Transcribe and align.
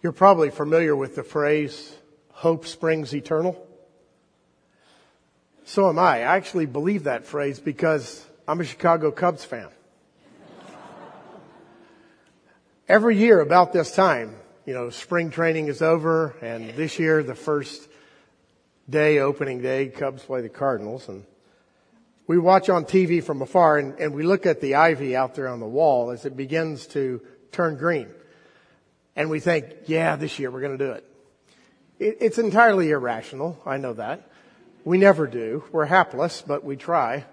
You're 0.00 0.12
probably 0.12 0.50
familiar 0.50 0.94
with 0.94 1.16
the 1.16 1.24
phrase, 1.24 1.92
hope 2.30 2.66
springs 2.66 3.12
eternal. 3.12 3.66
So 5.64 5.88
am 5.88 5.98
I. 5.98 6.18
I 6.18 6.36
actually 6.36 6.66
believe 6.66 7.04
that 7.04 7.26
phrase 7.26 7.58
because 7.58 8.24
I'm 8.46 8.60
a 8.60 8.64
Chicago 8.64 9.10
Cubs 9.10 9.44
fan. 9.44 9.66
Every 12.88 13.16
year 13.16 13.40
about 13.40 13.72
this 13.72 13.92
time, 13.92 14.36
you 14.64 14.72
know, 14.72 14.90
spring 14.90 15.30
training 15.30 15.66
is 15.66 15.82
over 15.82 16.36
and 16.42 16.70
this 16.76 17.00
year 17.00 17.24
the 17.24 17.34
first 17.34 17.88
day, 18.88 19.18
opening 19.18 19.60
day, 19.60 19.88
Cubs 19.88 20.22
play 20.22 20.42
the 20.42 20.48
Cardinals 20.48 21.08
and 21.08 21.24
we 22.28 22.38
watch 22.38 22.68
on 22.68 22.84
TV 22.84 23.22
from 23.22 23.42
afar 23.42 23.78
and, 23.78 23.98
and 23.98 24.14
we 24.14 24.22
look 24.22 24.46
at 24.46 24.60
the 24.60 24.76
ivy 24.76 25.16
out 25.16 25.34
there 25.34 25.48
on 25.48 25.58
the 25.58 25.66
wall 25.66 26.12
as 26.12 26.24
it 26.24 26.36
begins 26.36 26.86
to 26.88 27.20
turn 27.50 27.76
green. 27.76 28.08
And 29.18 29.30
we 29.30 29.40
think, 29.40 29.66
yeah, 29.86 30.14
this 30.14 30.38
year 30.38 30.48
we're 30.48 30.60
going 30.60 30.78
to 30.78 30.86
do 30.86 30.92
it. 30.92 31.04
it. 31.98 32.18
It's 32.20 32.38
entirely 32.38 32.90
irrational. 32.90 33.60
I 33.66 33.76
know 33.76 33.94
that. 33.94 34.30
We 34.84 34.96
never 34.96 35.26
do. 35.26 35.64
We're 35.72 35.86
hapless, 35.86 36.40
but 36.40 36.62
we 36.62 36.76
try. 36.76 37.24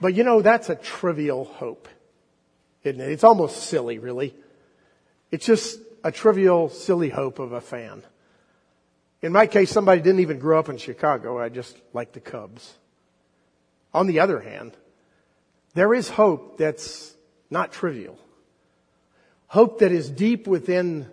But 0.00 0.14
you 0.14 0.24
know, 0.24 0.42
that's 0.42 0.68
a 0.68 0.74
trivial 0.74 1.44
hope, 1.44 1.86
isn't 2.82 3.00
it? 3.00 3.08
It's 3.08 3.22
almost 3.22 3.68
silly, 3.68 4.00
really. 4.00 4.34
It's 5.30 5.46
just 5.46 5.78
a 6.02 6.10
trivial, 6.10 6.70
silly 6.70 7.08
hope 7.08 7.38
of 7.38 7.52
a 7.52 7.60
fan. 7.60 8.02
In 9.22 9.30
my 9.30 9.46
case, 9.46 9.70
somebody 9.70 10.00
didn't 10.00 10.20
even 10.20 10.40
grow 10.40 10.58
up 10.58 10.68
in 10.68 10.76
Chicago. 10.76 11.38
I 11.38 11.50
just 11.50 11.80
like 11.92 12.14
the 12.14 12.20
Cubs. 12.20 12.74
On 13.94 14.08
the 14.08 14.18
other 14.18 14.40
hand, 14.40 14.76
there 15.74 15.94
is 15.94 16.08
hope 16.08 16.58
that's 16.58 17.14
not 17.48 17.70
trivial. 17.70 18.18
Hope 19.48 19.78
that 19.80 19.92
is 19.92 20.10
deep 20.10 20.46
within 20.46 21.10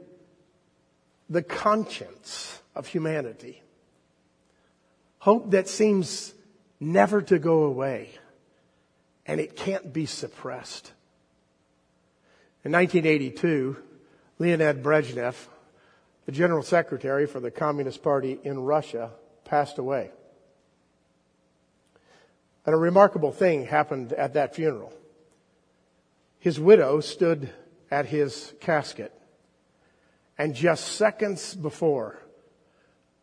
the 1.29 1.41
conscience 1.41 2.61
of 2.75 2.87
humanity. 2.87 3.61
Hope 5.19 5.51
that 5.51 5.67
seems 5.67 6.33
never 6.79 7.21
to 7.21 7.39
go 7.39 7.63
away 7.63 8.09
and 9.25 9.39
it 9.39 9.55
can't 9.55 9.91
be 9.91 10.05
suppressed. 10.05 10.91
In 12.63 12.71
1982, 12.71 13.77
Leonid 14.37 14.83
Brezhnev, 14.83 15.35
the 16.25 16.31
general 16.31 16.61
secretary 16.61 17.25
for 17.25 17.39
the 17.39 17.51
Communist 17.51 18.03
Party 18.03 18.39
in 18.43 18.59
Russia, 18.59 19.11
passed 19.45 19.77
away. 19.77 20.11
And 22.65 22.73
a 22.73 22.77
remarkable 22.77 23.31
thing 23.31 23.65
happened 23.65 24.13
at 24.13 24.33
that 24.33 24.55
funeral. 24.55 24.93
His 26.39 26.59
widow 26.59 26.99
stood 26.99 27.51
at 27.95 28.07
his 28.07 28.53
casket. 28.59 29.13
And 30.37 30.53
just 30.53 30.85
seconds 30.97 31.55
before, 31.55 32.19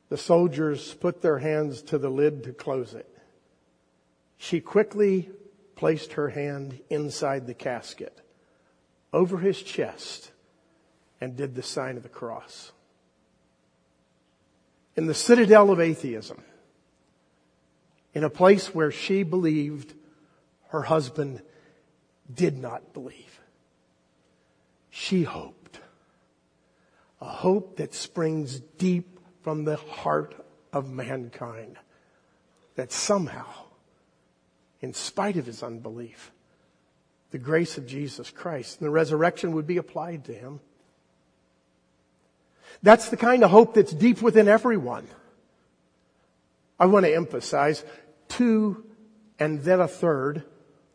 the 0.09 0.17
soldiers 0.17 0.95
put 0.95 1.21
their 1.21 1.39
hands 1.39 1.83
to 1.83 1.99
the 1.99 2.09
lid 2.09 2.45
to 2.45 2.55
close 2.55 2.95
it. 2.95 3.07
She 4.39 4.61
quickly 4.61 5.29
placed 5.77 6.15
her 6.15 6.31
hand 6.31 6.81
inside 6.89 7.47
the 7.47 7.53
casket, 7.53 8.19
over 9.13 9.37
his 9.37 9.63
chest, 9.63 10.31
and 11.21 11.37
did 11.37 11.55
the 11.55 11.63
sign 11.63 11.99
of 11.99 12.03
the 12.03 12.09
cross. 12.09 12.73
In 14.97 15.07
the 15.07 15.13
citadel 15.15 15.71
of 15.71 15.81
atheism, 15.81 16.43
in 18.15 18.25
a 18.25 18.31
place 18.31 18.75
where 18.75 18.91
she 18.91 19.23
believed 19.23 19.93
her 20.69 20.83
husband 20.83 21.43
did 22.33 22.57
not 22.57 22.95
believe, 22.95 23.32
she 24.95 25.23
hoped. 25.23 25.81
A 27.23 27.25
hope 27.25 27.79
that 27.79 27.95
springs 27.95 28.61
deep 28.61 29.19
from 29.43 29.65
the 29.65 29.77
heart 29.77 30.35
of 30.71 30.93
mankind. 30.93 31.79
That 32.77 32.93
somehow, 32.93 33.47
in 34.83 34.93
spite 34.93 35.39
of 35.39 35.47
his 35.47 35.63
unbelief, 35.63 36.31
the 37.31 37.39
grace 37.39 37.79
of 37.79 37.87
Jesus 37.87 38.31
Christ 38.31 38.81
and 38.81 38.87
the 38.87 38.91
resurrection 38.91 39.53
would 39.53 39.67
be 39.67 39.79
applied 39.79 40.27
to 40.27 40.35
him. 40.35 40.61
That's 42.83 43.09
the 43.09 43.17
kind 43.17 43.43
of 43.43 43.51
hope 43.51 43.75
that's 43.75 43.95
deep 43.95 44.21
within 44.21 44.47
everyone. 44.47 45.09
I 46.79 46.85
want 46.87 47.07
to 47.07 47.15
emphasize 47.15 47.83
two 48.29 48.85
and 49.39 49.61
then 49.63 49.81
a 49.81 49.89
third 49.89 50.45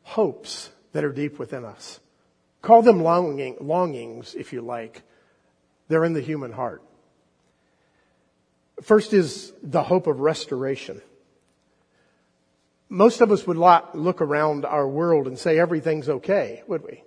hopes 0.03 0.69
that 0.91 1.03
are 1.03 1.11
deep 1.11 1.39
within 1.39 1.65
us. 1.65 1.99
Call 2.67 2.81
them 2.81 3.01
longing, 3.01 3.55
longings, 3.61 4.35
if 4.35 4.51
you 4.51 4.59
like. 4.59 5.01
They're 5.87 6.03
in 6.03 6.11
the 6.11 6.19
human 6.19 6.51
heart. 6.51 6.83
First 8.81 9.13
is 9.13 9.53
the 9.63 9.81
hope 9.81 10.05
of 10.05 10.19
restoration. 10.19 11.01
Most 12.89 13.21
of 13.21 13.31
us 13.31 13.47
would 13.47 13.55
look 13.55 14.21
around 14.21 14.65
our 14.65 14.85
world 14.85 15.27
and 15.27 15.39
say 15.39 15.57
everything's 15.57 16.09
okay, 16.09 16.61
would 16.67 16.83
we? 16.83 17.03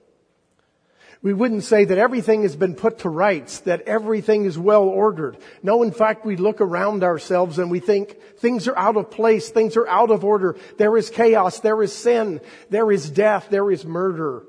We 1.20 1.34
wouldn't 1.34 1.64
say 1.64 1.84
that 1.84 1.98
everything 1.98 2.40
has 2.40 2.56
been 2.56 2.74
put 2.74 3.00
to 3.00 3.10
rights, 3.10 3.60
that 3.60 3.82
everything 3.82 4.46
is 4.46 4.58
well 4.58 4.84
ordered. 4.84 5.36
No, 5.62 5.82
in 5.82 5.92
fact, 5.92 6.24
we 6.24 6.36
look 6.36 6.62
around 6.62 7.04
ourselves 7.04 7.58
and 7.58 7.70
we 7.70 7.80
think 7.80 8.18
things 8.38 8.66
are 8.66 8.78
out 8.78 8.96
of 8.96 9.10
place, 9.10 9.50
things 9.50 9.76
are 9.76 9.86
out 9.88 10.10
of 10.10 10.24
order. 10.24 10.56
There 10.78 10.96
is 10.96 11.10
chaos, 11.10 11.60
there 11.60 11.82
is 11.82 11.92
sin, 11.92 12.40
there 12.70 12.90
is 12.90 13.10
death, 13.10 13.48
there 13.50 13.70
is 13.70 13.84
murder, 13.84 14.44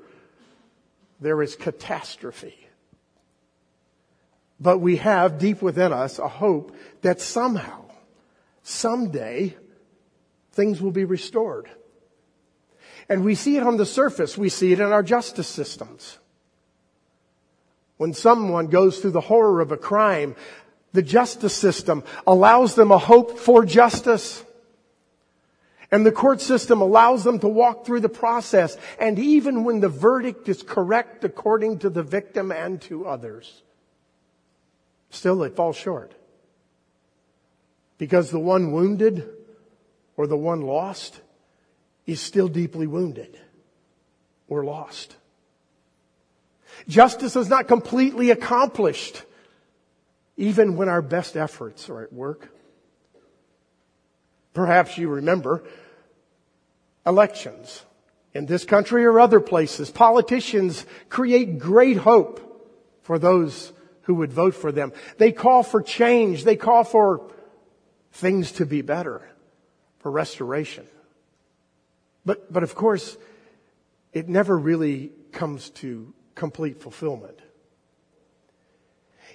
there 1.22 1.42
is 1.42 1.56
catastrophe. 1.56 2.58
But 4.60 4.78
we 4.78 4.96
have 4.96 5.38
deep 5.38 5.62
within 5.62 5.92
us 5.92 6.18
a 6.18 6.28
hope 6.28 6.76
that 7.02 7.20
somehow, 7.20 7.84
someday, 8.62 9.56
things 10.52 10.80
will 10.80 10.92
be 10.92 11.04
restored. 11.04 11.68
And 13.08 13.24
we 13.24 13.34
see 13.34 13.56
it 13.56 13.62
on 13.62 13.76
the 13.76 13.86
surface. 13.86 14.38
We 14.38 14.48
see 14.48 14.72
it 14.72 14.80
in 14.80 14.92
our 14.92 15.02
justice 15.02 15.48
systems. 15.48 16.18
When 17.96 18.14
someone 18.14 18.68
goes 18.68 18.98
through 18.98 19.10
the 19.12 19.20
horror 19.20 19.60
of 19.60 19.72
a 19.72 19.76
crime, 19.76 20.36
the 20.92 21.02
justice 21.02 21.54
system 21.54 22.04
allows 22.26 22.74
them 22.74 22.90
a 22.90 22.98
hope 22.98 23.38
for 23.38 23.64
justice. 23.64 24.44
And 25.92 26.06
the 26.06 26.10
court 26.10 26.40
system 26.40 26.80
allows 26.80 27.22
them 27.22 27.38
to 27.40 27.48
walk 27.48 27.84
through 27.84 28.00
the 28.00 28.08
process. 28.08 28.78
And 28.98 29.18
even 29.18 29.62
when 29.62 29.80
the 29.80 29.90
verdict 29.90 30.48
is 30.48 30.62
correct 30.62 31.22
according 31.22 31.80
to 31.80 31.90
the 31.90 32.02
victim 32.02 32.50
and 32.50 32.80
to 32.82 33.06
others, 33.06 33.62
still 35.10 35.42
it 35.42 35.54
falls 35.54 35.76
short. 35.76 36.14
Because 37.98 38.30
the 38.30 38.40
one 38.40 38.72
wounded 38.72 39.28
or 40.16 40.26
the 40.26 40.36
one 40.36 40.62
lost 40.62 41.20
is 42.06 42.22
still 42.22 42.48
deeply 42.48 42.86
wounded 42.86 43.38
or 44.48 44.64
lost. 44.64 45.14
Justice 46.88 47.36
is 47.36 47.50
not 47.50 47.68
completely 47.68 48.30
accomplished, 48.30 49.22
even 50.38 50.76
when 50.76 50.88
our 50.88 51.02
best 51.02 51.36
efforts 51.36 51.90
are 51.90 52.02
at 52.02 52.14
work. 52.14 52.48
Perhaps 54.54 54.96
you 54.96 55.08
remember 55.08 55.62
elections 57.06 57.84
in 58.34 58.46
this 58.46 58.64
country 58.64 59.04
or 59.04 59.20
other 59.20 59.40
places. 59.40 59.90
Politicians 59.90 60.86
create 61.08 61.58
great 61.58 61.98
hope 61.98 62.48
for 63.02 63.18
those 63.18 63.72
who 64.02 64.14
would 64.14 64.32
vote 64.32 64.54
for 64.54 64.72
them. 64.72 64.92
They 65.18 65.32
call 65.32 65.62
for 65.62 65.82
change. 65.82 66.44
They 66.44 66.56
call 66.56 66.84
for 66.84 67.30
things 68.12 68.52
to 68.52 68.66
be 68.66 68.82
better, 68.82 69.22
for 70.00 70.10
restoration. 70.10 70.86
But, 72.24 72.52
but 72.52 72.62
of 72.62 72.74
course, 72.74 73.16
it 74.12 74.28
never 74.28 74.56
really 74.56 75.12
comes 75.32 75.70
to 75.70 76.12
complete 76.34 76.80
fulfillment. 76.80 77.38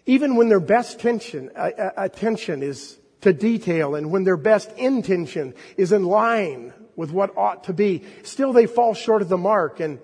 Even 0.06 0.36
when 0.36 0.48
their 0.48 0.60
best 0.62 1.04
attention 1.04 2.64
is 2.64 2.98
to 3.22 3.34
detail 3.34 3.96
and 3.96 4.12
when 4.12 4.24
their 4.24 4.38
best 4.38 4.72
intention 4.74 5.54
is 5.76 5.92
in 5.92 6.04
line 6.04 6.74
with 6.98 7.12
what 7.12 7.38
ought 7.38 7.64
to 7.66 7.74
be, 7.74 8.04
still 8.24 8.52
they 8.52 8.66
fall 8.66 8.94
short 8.94 9.22
of 9.22 9.30
the 9.30 9.38
mark 9.38 9.80
and, 9.80 10.00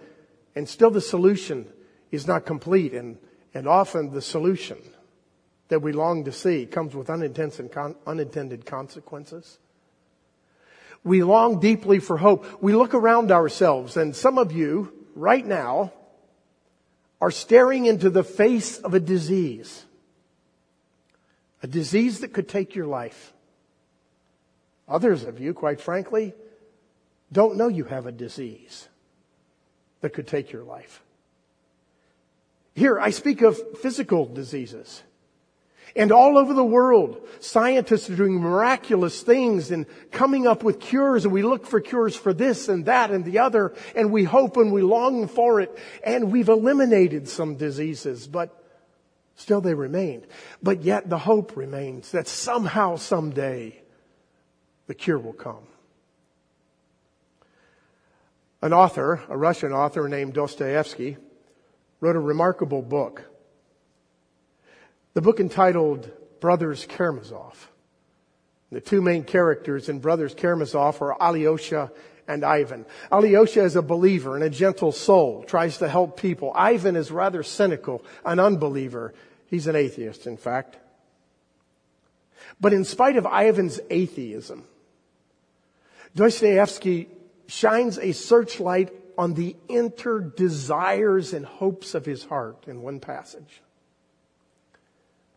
and 0.56 0.70
still 0.70 0.92
the 0.92 1.02
solution 1.02 1.68
is 2.12 2.26
not 2.28 2.46
complete 2.46 2.94
and, 2.94 3.18
and 3.54 3.68
often 3.68 4.12
the 4.12 4.22
solution 4.22 4.78
that 5.68 5.82
we 5.82 5.92
long 5.92 6.24
to 6.24 6.32
see 6.32 6.66
comes 6.68 6.96
with 6.96 7.10
unintended 7.10 8.66
consequences. 8.66 9.58
We 11.04 11.24
long 11.24 11.60
deeply 11.60 12.00
for 12.00 12.18
hope. 12.18 12.62
We 12.62 12.74
look 12.74 12.94
around 12.94 13.32
ourselves 13.32 13.98
and 13.98 14.16
some 14.16 14.38
of 14.38 14.52
you 14.52 14.94
right 15.16 15.46
now 15.46 15.92
are 17.20 17.32
staring 17.32 17.88
into 17.88 18.12
the 18.12 18.24
face 18.24 18.78
of 18.78 18.94
a 18.94 19.00
disease. 19.00 19.84
A 21.64 21.68
disease 21.68 22.20
that 22.20 22.34
could 22.34 22.48
take 22.48 22.76
your 22.76 22.86
life. 22.86 23.34
Others 24.88 25.24
of 25.24 25.40
you, 25.40 25.54
quite 25.54 25.82
frankly, 25.82 26.34
don't 27.34 27.58
know 27.58 27.68
you 27.68 27.84
have 27.86 28.06
a 28.06 28.12
disease 28.12 28.88
that 30.02 30.12
could 30.12 30.28
take 30.28 30.52
your 30.52 30.64
life. 30.64 31.04
Here, 32.76 33.00
I 33.00 33.10
speak 33.10 33.42
of 33.42 33.60
physical 33.80 34.26
diseases. 34.26 35.04
And 35.96 36.12
all 36.12 36.40
over 36.40 36.56
the 36.56 36.66
world, 36.66 37.28
scientists 37.40 38.10
are 38.10 38.16
doing 38.16 38.40
miraculous 38.40 39.22
things 39.22 39.70
and 39.70 39.86
coming 40.12 40.48
up 40.48 40.64
with 40.64 40.80
cures 40.80 41.24
and 41.24 41.34
we 41.34 41.44
look 41.44 41.68
for 41.68 41.80
cures 41.80 42.16
for 42.16 42.34
this 42.34 42.68
and 42.68 42.86
that 42.86 43.12
and 43.12 43.24
the 43.24 43.40
other 43.40 43.76
and 43.96 44.12
we 44.12 44.24
hope 44.24 44.58
and 44.58 44.72
we 44.72 44.82
long 44.82 45.28
for 45.28 45.62
it 45.62 45.78
and 46.04 46.32
we've 46.32 46.50
eliminated 46.50 47.30
some 47.30 47.58
diseases, 47.58 48.26
but 48.28 48.60
still 49.36 49.62
they 49.62 49.76
remain. 49.76 50.26
But 50.64 50.82
yet 50.82 51.10
the 51.10 51.20
hope 51.20 51.56
remains 51.56 52.12
that 52.12 52.28
somehow, 52.28 52.96
someday, 52.96 53.80
the 54.88 54.96
cure 54.96 55.20
will 55.20 55.34
come. 55.34 55.68
An 58.64 58.72
author, 58.72 59.22
a 59.28 59.36
Russian 59.36 59.74
author 59.74 60.08
named 60.08 60.36
Dostoevsky, 60.36 61.18
wrote 62.00 62.16
a 62.16 62.20
remarkable 62.20 62.82
book 62.82 63.26
the 65.14 65.22
book 65.22 65.42
entitled 65.42 66.10
Brothers 66.40 66.86
Karamazov. 66.86 67.70
The 68.72 68.80
two 68.80 69.02
main 69.02 69.26
characters 69.26 69.90
in 69.90 70.00
Brothers 70.00 70.34
Karamazov 70.34 71.02
are 71.02 71.18
Alyosha 71.20 71.92
and 72.26 72.46
Ivan. 72.46 72.86
Alyosha 73.12 73.66
is 73.66 73.76
a 73.76 73.82
believer 73.82 74.36
and 74.36 74.46
a 74.46 74.50
gentle 74.50 74.94
soul, 74.94 75.44
tries 75.44 75.80
to 75.80 75.90
help 75.90 76.18
people. 76.18 76.54
Ivan 76.56 76.96
is 76.96 77.12
rather 77.12 77.44
cynical, 77.44 78.02
an 78.26 78.40
unbeliever. 78.40 79.14
He's 79.48 79.68
an 79.68 79.76
atheist, 79.76 80.26
in 80.26 80.38
fact. 80.38 80.78
But 82.62 82.72
in 82.72 82.86
spite 82.86 83.18
of 83.18 83.26
Ivan's 83.26 83.82
atheism, 83.90 84.64
Dostoevsky 86.16 87.10
shines 87.54 88.00
a 88.00 88.12
searchlight 88.14 88.92
on 89.16 89.36
the 89.36 89.56
inner 89.70 90.20
desires 90.20 91.34
and 91.34 91.46
hopes 91.46 91.94
of 91.94 92.04
his 92.04 92.24
heart 92.24 92.66
in 92.66 92.82
one 92.82 93.00
passage. 93.00 93.62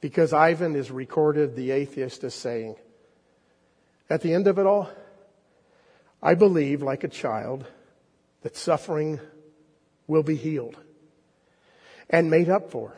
Because 0.01 0.33
Ivan 0.33 0.77
is 0.77 0.91
recorded, 0.91 1.55
the 1.55 1.73
atheist, 1.73 2.25
as 2.25 2.35
saying, 2.35 2.77
at 4.09 4.23
the 4.23 4.33
end 4.33 4.47
of 4.47 4.59
it 4.59 4.65
all, 4.65 4.89
I 6.23 6.35
believe, 6.35 6.83
like 6.83 7.05
a 7.05 7.09
child, 7.09 7.67
that 8.41 8.57
suffering 8.57 9.21
will 10.07 10.23
be 10.23 10.37
healed 10.37 10.77
and 12.09 12.31
made 12.31 12.49
up 12.49 12.71
for. 12.71 12.97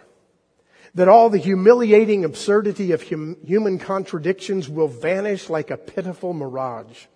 That 0.95 1.09
all 1.09 1.29
the 1.29 1.39
humiliating 1.39 2.25
absurdity 2.25 2.93
of 2.93 3.09
hum- 3.09 3.37
human 3.45 3.81
contradictions 3.81 4.69
will 4.69 4.89
vanish 4.89 5.51
like 5.51 5.73
a 5.73 5.77
pitiful 5.77 6.33
mirage. 6.35 7.07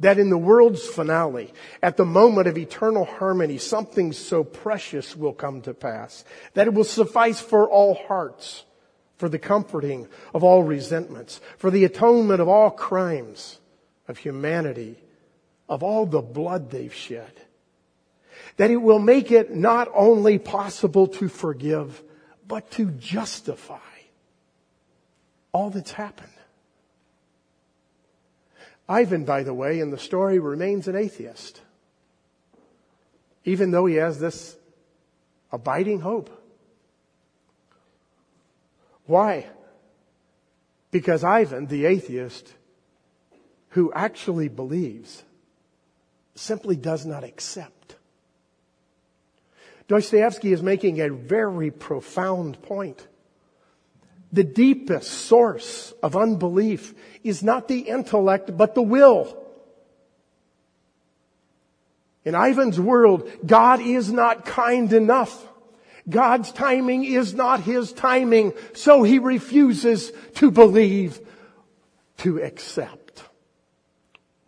That 0.00 0.18
in 0.18 0.30
the 0.30 0.38
world's 0.38 0.86
finale, 0.86 1.52
at 1.82 1.96
the 1.96 2.04
moment 2.04 2.46
of 2.46 2.56
eternal 2.56 3.04
harmony, 3.04 3.58
something 3.58 4.12
so 4.12 4.44
precious 4.44 5.16
will 5.16 5.32
come 5.32 5.60
to 5.62 5.74
pass. 5.74 6.24
That 6.54 6.68
it 6.68 6.74
will 6.74 6.84
suffice 6.84 7.40
for 7.40 7.68
all 7.68 7.94
hearts 7.94 8.64
for 9.18 9.28
the 9.28 9.38
comforting 9.38 10.06
of 10.32 10.44
all 10.44 10.62
resentments, 10.62 11.40
for 11.58 11.70
the 11.70 11.84
atonement 11.84 12.40
of 12.40 12.48
all 12.48 12.70
crimes 12.70 13.58
of 14.06 14.18
humanity, 14.18 14.96
of 15.68 15.82
all 15.82 16.06
the 16.06 16.22
blood 16.22 16.70
they've 16.70 16.94
shed. 16.94 17.32
That 18.56 18.70
it 18.70 18.76
will 18.76 19.00
make 19.00 19.30
it 19.30 19.54
not 19.54 19.88
only 19.94 20.38
possible 20.38 21.08
to 21.08 21.28
forgive, 21.28 22.02
but 22.46 22.70
to 22.72 22.86
justify 22.92 23.78
all 25.52 25.70
that's 25.70 25.92
happened. 25.92 26.30
Ivan, 28.88 29.24
by 29.24 29.42
the 29.42 29.54
way, 29.54 29.80
in 29.80 29.90
the 29.90 29.98
story 29.98 30.38
remains 30.38 30.88
an 30.88 30.96
atheist, 30.96 31.60
even 33.44 33.70
though 33.70 33.86
he 33.86 33.96
has 33.96 34.18
this 34.18 34.56
abiding 35.52 36.00
hope 36.00 36.30
why? 39.08 39.46
Because 40.90 41.24
Ivan, 41.24 41.66
the 41.66 41.86
atheist, 41.86 42.52
who 43.70 43.90
actually 43.94 44.48
believes, 44.48 45.24
simply 46.34 46.76
does 46.76 47.06
not 47.06 47.24
accept. 47.24 47.96
Dostoevsky 49.88 50.52
is 50.52 50.62
making 50.62 51.00
a 51.00 51.08
very 51.08 51.70
profound 51.70 52.60
point. 52.60 53.06
The 54.32 54.44
deepest 54.44 55.10
source 55.10 55.92
of 56.02 56.16
unbelief 56.16 56.94
is 57.24 57.42
not 57.42 57.68
the 57.68 57.80
intellect, 57.80 58.56
but 58.56 58.74
the 58.74 58.82
will. 58.82 59.36
In 62.24 62.34
Ivan's 62.34 62.78
world, 62.78 63.30
God 63.46 63.80
is 63.80 64.12
not 64.12 64.44
kind 64.44 64.92
enough. 64.92 65.46
God's 66.08 66.52
timing 66.52 67.04
is 67.04 67.34
not 67.34 67.60
his 67.60 67.92
timing, 67.92 68.52
so 68.74 69.02
he 69.02 69.18
refuses 69.18 70.12
to 70.34 70.50
believe, 70.50 71.20
to 72.18 72.42
accept 72.42 73.22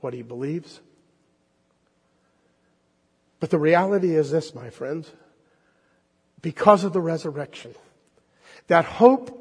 what 0.01 0.13
he 0.13 0.23
believes. 0.23 0.81
But 3.41 3.49
the 3.49 3.59
reality 3.59 4.15
is 4.15 4.31
this, 4.31 4.55
my 4.55 4.69
friends. 4.69 5.11
Because 6.43 6.85
of 6.85 6.93
the 6.93 7.01
resurrection, 7.01 7.75
that 8.67 8.85
hope, 8.85 9.40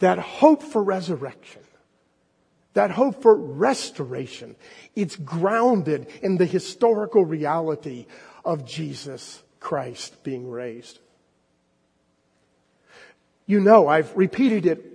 that 0.00 0.18
hope 0.18 0.62
for 0.62 0.82
resurrection, 0.82 1.62
that 2.74 2.90
hope 2.90 3.22
for 3.22 3.34
restoration, 3.34 4.56
it's 4.94 5.16
grounded 5.16 6.08
in 6.22 6.36
the 6.36 6.46
historical 6.46 7.24
reality 7.24 8.06
of 8.44 8.66
Jesus 8.66 9.42
Christ 9.60 10.22
being 10.22 10.50
raised. 10.50 10.98
You 13.46 13.60
know, 13.60 13.88
I've 13.88 14.16
repeated 14.16 14.66
it 14.66 14.86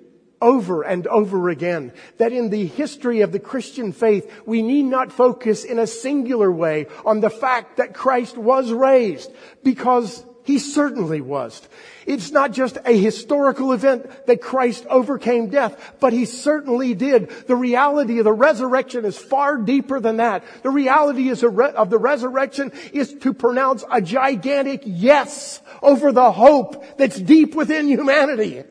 over 0.42 0.84
and 0.84 1.08
over 1.08 1.50
again 1.50 1.92
that 2.18 2.32
in 2.32 2.50
the 2.50 2.66
history 2.66 3.22
of 3.22 3.32
the 3.32 3.40
Christian 3.40 3.92
faith, 3.92 4.32
we 4.46 4.62
need 4.62 4.84
not 4.84 5.12
focus 5.12 5.64
in 5.64 5.80
a 5.80 5.88
singular 5.88 6.52
way 6.52 6.88
on 7.06 7.20
the 7.20 7.30
fact 7.30 7.78
that 7.78 7.94
Christ 7.94 8.38
was 8.38 8.72
raised 8.72 9.32
because 9.64 10.26
he 10.46 10.60
certainly 10.60 11.22
was. 11.22 11.68
It's 12.06 12.32
not 12.32 12.52
just 12.52 12.78
a 12.86 12.96
historical 12.96 13.74
event 13.74 14.28
that 14.28 14.42
Christ 14.42 14.86
overcame 14.92 15.50
death, 15.50 15.96
but 16.00 16.14
he 16.14 16.26
certainly 16.26 16.94
did. 16.94 17.30
The 17.48 17.56
reality 17.56 18.20
of 18.20 18.26
the 18.26 18.32
resurrection 18.32 19.06
is 19.06 19.18
far 19.18 19.58
deeper 19.58 20.00
than 20.00 20.18
that. 20.18 20.44
The 20.62 20.70
reality 20.70 21.30
is 21.30 21.44
of 21.44 21.90
the 21.90 21.98
resurrection 21.98 22.72
is 22.94 23.14
to 23.22 23.34
pronounce 23.34 23.84
a 23.92 24.02
gigantic 24.02 24.84
yes 24.86 25.62
over 25.82 26.12
the 26.12 26.32
hope 26.32 26.98
that's 26.98 27.20
deep 27.20 27.56
within 27.56 27.88
humanity. 27.88 28.64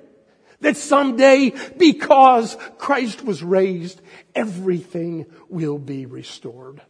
That 0.60 0.76
someday, 0.76 1.52
because 1.76 2.56
Christ 2.78 3.24
was 3.24 3.42
raised, 3.42 4.00
everything 4.34 5.26
will 5.48 5.78
be 5.78 6.06
restored. 6.06 6.80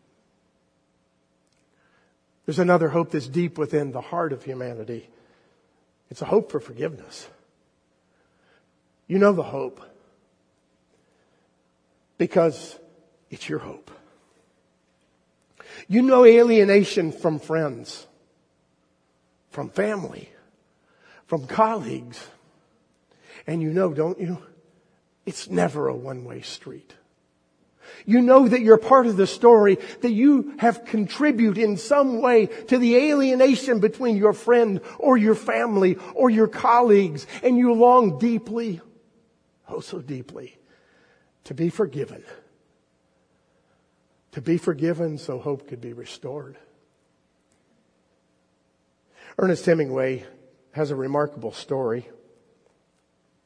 There's 2.46 2.58
another 2.58 2.88
hope 2.88 3.10
that's 3.10 3.28
deep 3.28 3.56
within 3.58 3.92
the 3.92 4.00
heart 4.00 4.32
of 4.32 4.44
humanity. 4.44 5.08
It's 6.10 6.22
a 6.22 6.26
hope 6.26 6.50
for 6.50 6.60
forgiveness. 6.60 7.28
You 9.06 9.18
know 9.18 9.32
the 9.32 9.42
hope 9.42 9.80
because 12.18 12.78
it's 13.30 13.48
your 13.48 13.58
hope. 13.58 13.90
You 15.88 16.02
know 16.02 16.24
alienation 16.24 17.12
from 17.12 17.38
friends, 17.38 18.06
from 19.50 19.70
family, 19.70 20.30
from 21.26 21.46
colleagues. 21.46 22.24
And 23.46 23.60
you 23.60 23.72
know, 23.72 23.92
don't 23.92 24.18
you? 24.20 24.38
It's 25.26 25.50
never 25.50 25.88
a 25.88 25.94
one-way 25.94 26.42
street. 26.42 26.94
You 28.06 28.20
know 28.20 28.48
that 28.48 28.60
you're 28.60 28.78
part 28.78 29.06
of 29.06 29.16
the 29.16 29.26
story, 29.26 29.78
that 30.00 30.12
you 30.12 30.54
have 30.58 30.84
contributed 30.84 31.58
in 31.58 31.76
some 31.76 32.20
way 32.20 32.46
to 32.46 32.78
the 32.78 32.96
alienation 32.96 33.80
between 33.80 34.16
your 34.16 34.32
friend 34.32 34.80
or 34.98 35.16
your 35.16 35.34
family 35.34 35.96
or 36.14 36.30
your 36.30 36.48
colleagues, 36.48 37.26
and 37.42 37.56
you 37.56 37.72
long 37.72 38.18
deeply, 38.18 38.80
oh 39.68 39.80
so 39.80 40.00
deeply, 40.00 40.58
to 41.44 41.54
be 41.54 41.70
forgiven. 41.70 42.22
To 44.32 44.40
be 44.40 44.58
forgiven 44.58 45.18
so 45.18 45.38
hope 45.38 45.68
could 45.68 45.80
be 45.80 45.92
restored. 45.92 46.56
Ernest 49.38 49.64
Hemingway 49.64 50.24
has 50.72 50.90
a 50.90 50.96
remarkable 50.96 51.52
story 51.52 52.08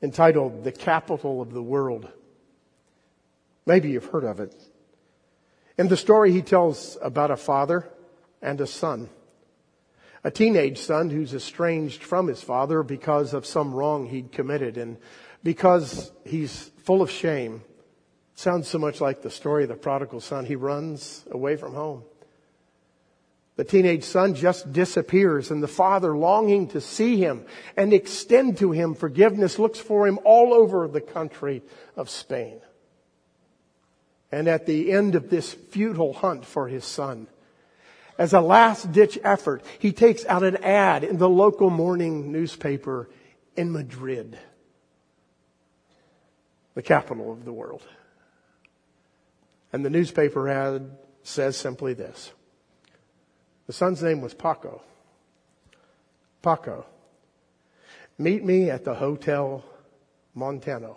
entitled 0.03 0.65
The 0.65 0.73
Capital 0.73 1.43
of 1.43 1.53
the 1.53 1.63
World. 1.63 2.09
Maybe 3.69 3.91
you've 3.91 4.07
heard 4.07 4.25
of 4.25 4.41
it. 4.41 4.55
In 5.77 5.89
the 5.89 5.97
story, 5.99 6.33
he 6.33 6.41
tells 6.41 6.97
about 7.03 7.31
a 7.31 7.37
father 7.37 7.87
and 8.41 8.59
a 8.63 8.67
son. 8.67 9.11
A 10.25 10.31
teenage 10.31 10.79
son 10.79 11.11
who's 11.11 11.35
estranged 11.35 12.03
from 12.03 12.29
his 12.29 12.43
father 12.43 12.83
because 12.83 13.35
of 13.35 13.45
some 13.45 13.75
wrong 13.75 14.09
he'd 14.09 14.33
committed 14.33 14.79
and 14.79 14.97
because 15.43 16.11
he's 16.25 16.71
full 16.79 17.03
of 17.03 17.11
shame. 17.11 17.63
Sounds 18.35 18.69
so 18.69 18.79
much 18.79 19.03
like 19.03 19.21
the 19.21 19.31
story 19.31 19.65
of 19.65 19.69
the 19.69 19.77
prodigal 19.77 20.23
son. 20.23 20.47
He 20.47 20.57
runs 20.57 21.27
away 21.31 21.57
from 21.57 21.75
home. 21.75 22.05
The 23.57 23.65
teenage 23.65 24.05
son 24.05 24.35
just 24.35 24.73
disappears 24.73 25.51
and 25.51 25.63
the 25.63 25.69
father 25.69 26.17
longing 26.17 26.69
to 26.69 26.81
see 26.81 27.19
him 27.19 27.45
and 27.77 27.93
extend 27.93 28.57
to 28.59 28.73
him 28.73 28.95
forgiveness 28.95 29.59
looks 29.59 29.79
for 29.79 30.09
him 30.09 30.19
all 30.25 30.55
over 30.55 30.89
the 30.89 31.03
country 31.03 31.63
of 31.97 32.09
Spain. 32.09 32.63
And 34.31 34.49
at 34.49 34.67
the 34.67 34.93
end 34.93 35.15
of 35.15 35.31
this 35.31 35.53
futile 35.53 36.13
hunt 36.13 36.45
for 36.45 36.69
his 36.69 36.85
son, 36.85 37.29
as 38.19 38.33
a 38.33 38.41
last 38.41 38.93
ditch 38.93 39.19
effort, 39.23 39.63
he 39.79 39.93
takes 39.93 40.25
out 40.27 40.43
an 40.43 40.57
ad 40.57 41.05
in 41.05 41.19
the 41.19 41.29
local 41.29 41.71
morning 41.71 42.33
newspaper 42.33 43.09
in 43.57 43.73
Madrid, 43.73 44.37
the 46.75 46.83
capital 46.83 47.33
of 47.33 47.45
the 47.45 47.53
world. 47.53 47.83
And 49.73 49.85
the 49.85 49.91
newspaper 49.91 50.49
ad 50.49 50.91
says 51.23 51.57
simply 51.57 51.95
this. 51.95 52.33
The 53.67 53.73
son's 53.73 54.03
name 54.03 54.21
was 54.21 54.35
Paco. 54.35 54.83
Paco. 56.43 56.87
Meet 58.17 58.45
me 58.45 58.71
at 58.71 58.85
the 58.85 58.95
Hotel 58.95 59.65
Montana. 60.35 60.93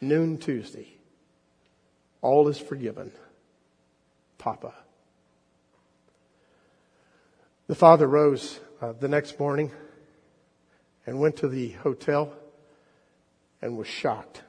Noon 0.00 0.38
Tuesday. 0.38 0.97
All 2.20 2.48
is 2.48 2.58
forgiven. 2.58 3.12
Papa. 4.38 4.74
The 7.66 7.74
father 7.74 8.06
rose 8.06 8.60
uh, 8.80 8.92
the 8.92 9.08
next 9.08 9.38
morning 9.38 9.70
and 11.06 11.20
went 11.20 11.36
to 11.38 11.48
the 11.48 11.70
hotel 11.70 12.32
and 13.60 13.76
was 13.76 13.86
shocked. 13.86 14.42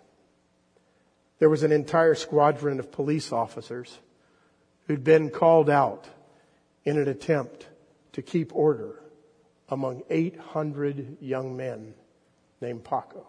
There 1.40 1.50
was 1.50 1.64
an 1.64 1.72
entire 1.72 2.16
squadron 2.16 2.80
of 2.80 2.92
police 2.92 3.32
officers 3.32 3.98
who'd 4.88 5.04
been 5.04 5.30
called 5.30 5.70
out 5.70 6.06
in 6.86 6.98
an 6.98 7.08
attempt 7.08 7.68
to 8.14 8.22
keep 8.22 8.56
order 8.56 9.00
among 9.70 10.04
800 10.10 11.18
young 11.22 11.56
men 11.56 11.94
named 12.62 12.84
Paco. 12.84 13.26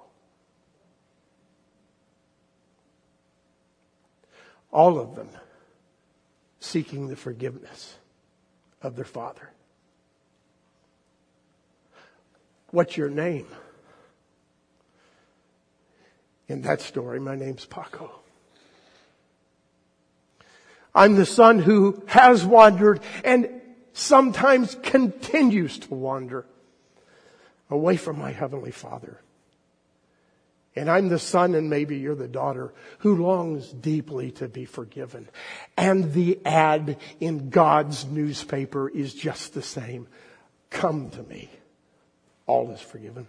All 4.73 4.99
of 4.99 5.17
them 5.17 5.29
seeking 6.61 7.09
the 7.09 7.17
forgiveness 7.17 7.97
of 8.83 8.97
their 8.97 9.05
father. 9.05 9.51
What's 12.71 12.97
your 12.97 13.11
name? 13.11 13.47
In 16.49 16.63
that 16.63 16.81
story, 16.81 17.21
my 17.21 17.37
name's 17.37 17.65
Paco. 17.65 18.11
I'm 20.95 21.15
the 21.15 21.27
son 21.27 21.61
who 21.61 22.03
has 22.07 22.45
wandered 22.45 23.01
and 23.25 23.49
sometimes 23.93 24.77
continues 24.83 25.79
to 25.79 25.95
wander 25.95 26.47
away 27.69 27.97
from 27.97 28.19
my 28.19 28.33
heavenly 28.33 28.73
father. 28.73 29.21
And 30.77 30.89
I'm 30.89 31.09
the 31.09 31.19
son, 31.19 31.55
and 31.55 31.69
maybe 31.69 31.99
you're 31.99 32.15
the 32.15 32.29
daughter, 32.29 32.73
who 32.99 33.25
longs 33.25 33.69
deeply 33.73 34.31
to 34.33 34.49
be 34.49 34.65
forgiven. 34.65 35.29
And 35.77 36.13
the 36.13 36.39
ad 36.45 36.99
in 37.19 37.51
God's 37.51 38.05
newspaper 38.07 38.89
is 38.89 39.13
just 39.13 39.53
the 39.53 39.63
same. 39.63 40.07
Come 40.71 41.11
to 41.11 41.23
me. 41.25 41.51
All 42.47 42.71
is 42.71 42.81
forgiven. 42.81 43.27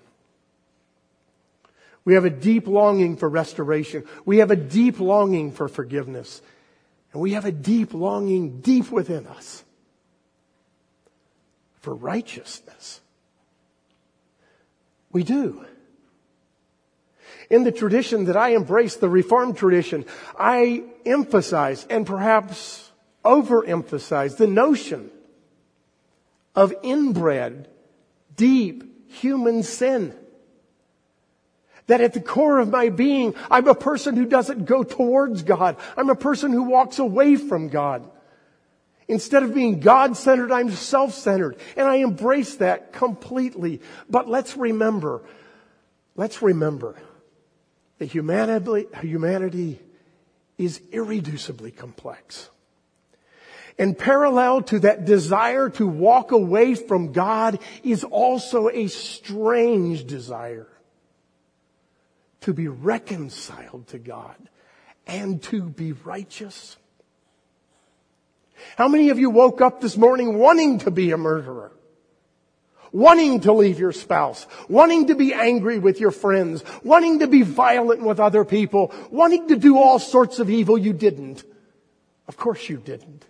We 2.06 2.14
have 2.16 2.26
a 2.26 2.30
deep 2.30 2.68
longing 2.68 3.18
for 3.18 3.30
restoration. 3.30 4.06
We 4.26 4.38
have 4.38 4.52
a 4.52 4.56
deep 4.56 5.00
longing 5.00 5.52
for 5.52 5.68
forgiveness. 5.68 6.42
And 7.14 7.22
we 7.22 7.34
have 7.34 7.46
a 7.46 7.52
deep 7.52 7.94
longing 7.94 8.62
deep 8.62 8.92
within 8.92 9.28
us 9.28 9.64
for 11.82 11.94
righteousness. 11.94 13.02
We 15.12 15.24
do. 15.24 15.66
In 17.52 17.66
the 17.66 17.72
tradition 17.74 18.26
that 18.26 18.38
I 18.38 18.56
embrace, 18.56 18.96
the 18.96 19.10
Reformed 19.10 19.58
tradition, 19.58 20.06
I 20.40 20.86
emphasize 21.06 21.86
and 21.90 22.08
perhaps 22.08 22.90
overemphasize 23.26 24.38
the 24.38 24.48
notion 24.48 25.12
of 26.56 26.74
inbred, 26.82 27.68
deep 28.38 29.12
human 29.12 29.64
sin 29.64 30.16
that 31.88 32.00
at 32.00 32.14
the 32.14 32.22
core 32.22 32.60
of 32.60 32.70
my 32.70 32.88
being, 32.88 33.36
I'm 33.50 33.68
a 33.68 33.76
person 33.76 34.16
who 34.16 34.26
doesn't 34.26 34.64
go 34.64 34.84
towards 34.84 35.44
God. 35.44 35.76
I'm 35.98 36.10
a 36.10 36.16
person 36.16 36.54
who 36.54 36.64
walks 36.64 37.00
away 37.00 37.36
from 37.36 37.68
God. 37.68 38.10
Instead 39.10 39.44
of 39.44 39.54
being 39.54 39.82
God-centered, 39.82 40.54
I'm 40.54 40.72
self-centered. 40.72 41.58
And 41.76 41.86
I 41.86 41.96
embrace 41.96 42.56
that 42.58 42.94
completely. 42.94 43.82
But 44.10 44.30
let's 44.30 44.56
remember, 44.56 45.22
let's 46.16 46.42
remember 46.42 46.96
that 48.02 48.08
humanity, 48.08 48.88
humanity 49.00 49.80
is 50.58 50.80
irreducibly 50.92 51.76
complex. 51.76 52.50
And 53.78 53.96
parallel 53.96 54.64
to 54.64 54.80
that 54.80 55.06
desire 55.06 55.70
to 55.70 55.86
walk 55.86 56.32
away 56.32 56.74
from 56.74 57.12
God 57.12 57.60
is 57.84 58.04
also 58.04 58.70
a 58.70 58.88
strange 58.88 60.08
desire 60.08 60.68
to 62.40 62.54
be 62.54 62.68
reconciled 62.68 63.86
to 63.90 64.00
God 64.00 64.50
and 65.06 65.40
to 65.44 65.62
be 65.62 65.92
righteous? 65.92 66.78
How 68.78 68.88
many 68.88 69.10
of 69.10 69.20
you 69.20 69.30
woke 69.30 69.62
up 69.62 69.80
this 69.80 69.96
morning 69.96 70.40
wanting 70.40 70.80
to 70.80 70.90
be 70.90 71.12
a 71.12 71.18
murderer? 71.18 71.72
Wanting 72.94 73.42
to 73.42 73.54
leave 73.54 73.80
your 73.80 73.94
spouse, 73.94 74.46
wanting 74.68 75.08
to 75.08 75.16
be 75.16 75.34
angry 75.34 75.80
with 75.80 76.00
your 76.00 76.12
friends, 76.12 76.64
wanting 76.84 77.20
to 77.20 77.28
be 77.28 77.42
violent 77.42 78.02
with 78.02 78.20
other 78.20 78.44
people, 78.44 78.94
wanting 79.10 79.48
to 79.48 79.56
do 79.56 79.78
all 79.78 79.98
sorts 79.98 80.40
of 80.40 80.50
evil 80.50 80.78
you 80.78 80.92
didn't. 80.92 81.44
Of 82.28 82.36
course 82.36 82.68
you 82.68 82.78
didn't. 82.78 83.26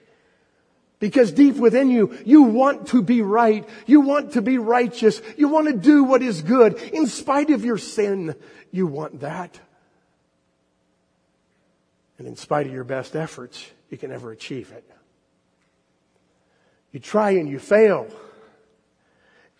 Because 0.99 1.31
deep 1.31 1.55
within 1.55 1.89
you, 1.89 2.17
you 2.25 2.43
want 2.43 2.89
to 2.89 3.01
be 3.01 3.21
right. 3.23 3.67
You 3.87 4.01
want 4.01 4.33
to 4.33 4.41
be 4.41 4.59
righteous. 4.59 5.19
You 5.35 5.47
want 5.47 5.67
to 5.67 5.73
do 5.73 6.03
what 6.03 6.21
is 6.21 6.43
good. 6.43 6.75
In 6.75 7.07
spite 7.07 7.49
of 7.49 7.65
your 7.65 7.79
sin, 7.79 8.35
you 8.71 8.85
want 8.85 9.21
that. 9.21 9.59
And 12.19 12.27
in 12.27 12.35
spite 12.35 12.67
of 12.67 12.73
your 12.73 12.83
best 12.83 13.15
efforts, 13.15 13.65
you 13.89 13.97
can 13.97 14.11
never 14.11 14.31
achieve 14.31 14.71
it. 14.71 14.87
You 16.91 16.99
try 16.99 17.31
and 17.31 17.49
you 17.49 17.57
fail. 17.57 18.07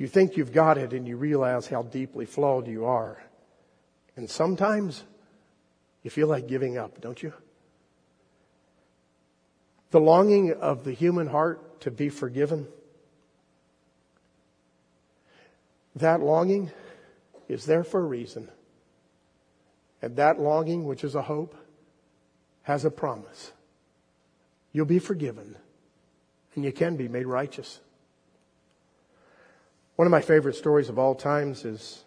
You 0.01 0.07
think 0.07 0.35
you've 0.35 0.51
got 0.51 0.79
it 0.79 0.93
and 0.93 1.07
you 1.07 1.15
realize 1.15 1.67
how 1.67 1.83
deeply 1.83 2.25
flawed 2.25 2.65
you 2.65 2.85
are. 2.85 3.21
And 4.15 4.27
sometimes 4.27 5.03
you 6.01 6.09
feel 6.09 6.27
like 6.27 6.47
giving 6.47 6.75
up, 6.75 6.99
don't 6.99 7.21
you? 7.21 7.31
The 9.91 9.99
longing 9.99 10.53
of 10.53 10.85
the 10.85 10.91
human 10.91 11.27
heart 11.27 11.81
to 11.81 11.91
be 11.91 12.09
forgiven. 12.09 12.67
That 15.97 16.19
longing 16.19 16.71
is 17.47 17.67
there 17.67 17.83
for 17.83 17.99
a 17.99 18.07
reason. 18.07 18.49
And 20.01 20.15
that 20.15 20.39
longing, 20.39 20.85
which 20.85 21.03
is 21.03 21.13
a 21.13 21.21
hope, 21.21 21.55
has 22.63 22.85
a 22.85 22.89
promise. 22.89 23.51
You'll 24.73 24.87
be 24.87 24.97
forgiven 24.97 25.55
and 26.55 26.65
you 26.65 26.71
can 26.71 26.95
be 26.97 27.07
made 27.07 27.27
righteous. 27.27 27.79
One 29.97 30.07
of 30.07 30.11
my 30.11 30.21
favorite 30.21 30.55
stories 30.55 30.89
of 30.89 30.97
all 30.97 31.15
times 31.15 31.65
is 31.65 32.03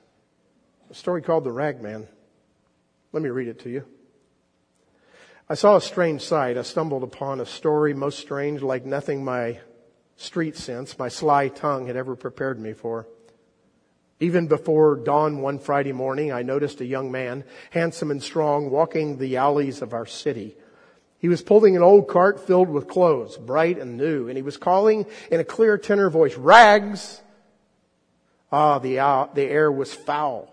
a 0.90 0.94
story 0.94 1.20
called 1.20 1.44
The 1.44 1.52
Rag 1.52 1.82
Man. 1.82 2.08
Let 3.12 3.22
me 3.22 3.28
read 3.28 3.48
it 3.48 3.60
to 3.60 3.70
you. 3.70 3.84
I 5.48 5.54
saw 5.54 5.76
a 5.76 5.80
strange 5.80 6.22
sight. 6.22 6.56
I 6.56 6.62
stumbled 6.62 7.02
upon 7.02 7.40
a 7.40 7.46
story 7.46 7.92
most 7.92 8.18
strange 8.18 8.62
like 8.62 8.86
nothing 8.86 9.22
my 9.22 9.60
street 10.16 10.56
sense, 10.56 10.98
my 10.98 11.08
sly 11.08 11.48
tongue 11.48 11.86
had 11.86 11.96
ever 11.96 12.16
prepared 12.16 12.58
me 12.58 12.72
for. 12.72 13.06
Even 14.18 14.46
before 14.46 14.96
dawn 14.96 15.42
one 15.42 15.58
Friday 15.58 15.92
morning, 15.92 16.32
I 16.32 16.42
noticed 16.42 16.80
a 16.80 16.86
young 16.86 17.12
man, 17.12 17.44
handsome 17.70 18.10
and 18.10 18.22
strong, 18.22 18.70
walking 18.70 19.18
the 19.18 19.36
alleys 19.36 19.82
of 19.82 19.92
our 19.92 20.06
city. 20.06 20.56
He 21.18 21.28
was 21.28 21.42
pulling 21.42 21.76
an 21.76 21.82
old 21.82 22.08
cart 22.08 22.40
filled 22.40 22.70
with 22.70 22.88
clothes, 22.88 23.36
bright 23.36 23.78
and 23.78 23.98
new, 23.98 24.28
and 24.28 24.36
he 24.38 24.42
was 24.42 24.56
calling 24.56 25.04
in 25.30 25.40
a 25.40 25.44
clear 25.44 25.76
tenor 25.76 26.08
voice, 26.08 26.36
Rags! 26.36 27.20
Ah, 28.54 28.78
the, 28.78 29.00
uh, 29.00 29.26
the 29.34 29.42
air 29.42 29.72
was 29.72 29.92
foul 29.92 30.48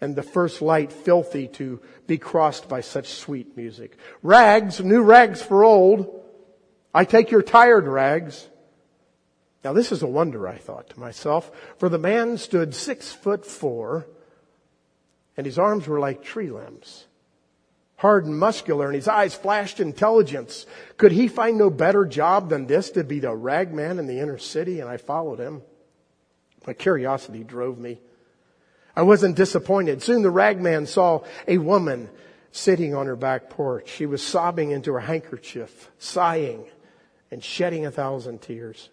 and 0.00 0.16
the 0.16 0.22
first 0.22 0.62
light 0.62 0.90
filthy 0.90 1.48
to 1.48 1.78
be 2.06 2.16
crossed 2.16 2.66
by 2.66 2.80
such 2.80 3.08
sweet 3.08 3.58
music. 3.58 3.98
Rags, 4.22 4.80
new 4.80 5.02
rags 5.02 5.42
for 5.42 5.62
old. 5.62 6.24
I 6.94 7.04
take 7.04 7.30
your 7.30 7.42
tired 7.42 7.86
rags. 7.86 8.48
Now 9.62 9.74
this 9.74 9.92
is 9.92 10.02
a 10.02 10.06
wonder, 10.06 10.48
I 10.48 10.56
thought 10.56 10.88
to 10.88 10.98
myself, 10.98 11.50
for 11.76 11.90
the 11.90 11.98
man 11.98 12.38
stood 12.38 12.74
six 12.74 13.12
foot 13.12 13.44
four 13.44 14.06
and 15.36 15.44
his 15.44 15.58
arms 15.58 15.86
were 15.86 16.00
like 16.00 16.22
tree 16.24 16.50
limbs, 16.50 17.04
hard 17.96 18.24
and 18.24 18.38
muscular, 18.38 18.86
and 18.86 18.94
his 18.94 19.08
eyes 19.08 19.34
flashed 19.34 19.78
intelligence. 19.78 20.64
Could 20.96 21.12
he 21.12 21.28
find 21.28 21.58
no 21.58 21.68
better 21.68 22.06
job 22.06 22.48
than 22.48 22.66
this 22.66 22.92
to 22.92 23.04
be 23.04 23.20
the 23.20 23.36
ragman 23.36 23.98
in 23.98 24.06
the 24.06 24.20
inner 24.20 24.38
city? 24.38 24.80
And 24.80 24.88
I 24.88 24.96
followed 24.96 25.38
him. 25.38 25.60
My 26.66 26.72
curiosity 26.72 27.44
drove 27.44 27.78
me. 27.78 28.00
I 28.94 29.02
wasn't 29.02 29.36
disappointed. 29.36 30.02
Soon 30.02 30.22
the 30.22 30.30
ragman 30.30 30.86
saw 30.86 31.22
a 31.46 31.58
woman 31.58 32.10
sitting 32.52 32.94
on 32.94 33.06
her 33.06 33.16
back 33.16 33.50
porch. 33.50 33.88
She 33.88 34.06
was 34.06 34.22
sobbing 34.22 34.70
into 34.70 34.92
her 34.92 35.00
handkerchief, 35.00 35.90
sighing 35.98 36.66
and 37.30 37.42
shedding 37.42 37.86
a 37.86 37.90
thousand 37.90 38.42
tears. 38.42 38.90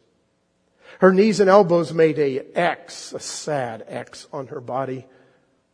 Her 0.99 1.11
knees 1.11 1.39
and 1.39 1.49
elbows 1.49 1.93
made 1.93 2.17
a 2.19 2.45
X, 2.57 3.13
a 3.13 3.19
sad 3.19 3.83
X 3.87 4.27
on 4.31 4.47
her 4.47 4.61
body. 4.61 5.05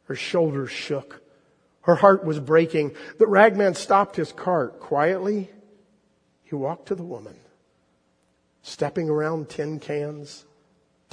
Her 0.05 0.15
shoulders 0.15 0.71
shook. 0.71 1.21
Her 1.81 1.95
heart 1.95 2.23
was 2.23 2.39
breaking. 2.39 2.95
The 3.19 3.27
ragman 3.27 3.75
stopped 3.75 4.15
his 4.15 4.31
cart 4.31 4.79
quietly. 4.79 5.49
He 6.43 6.55
walked 6.55 6.87
to 6.87 6.95
the 6.95 7.03
woman, 7.03 7.35
stepping 8.61 9.09
around 9.09 9.49
tin 9.49 9.79
cans, 9.79 10.45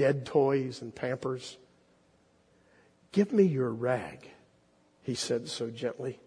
dead 0.01 0.25
toys, 0.25 0.81
and 0.81 0.95
pampers. 0.95 1.59
Give 3.13 3.31
me 3.35 3.43
your 3.43 3.69
rag, 3.69 4.31
he 5.03 5.15
said 5.15 5.47
so 5.47 5.69
gently, 5.69 6.19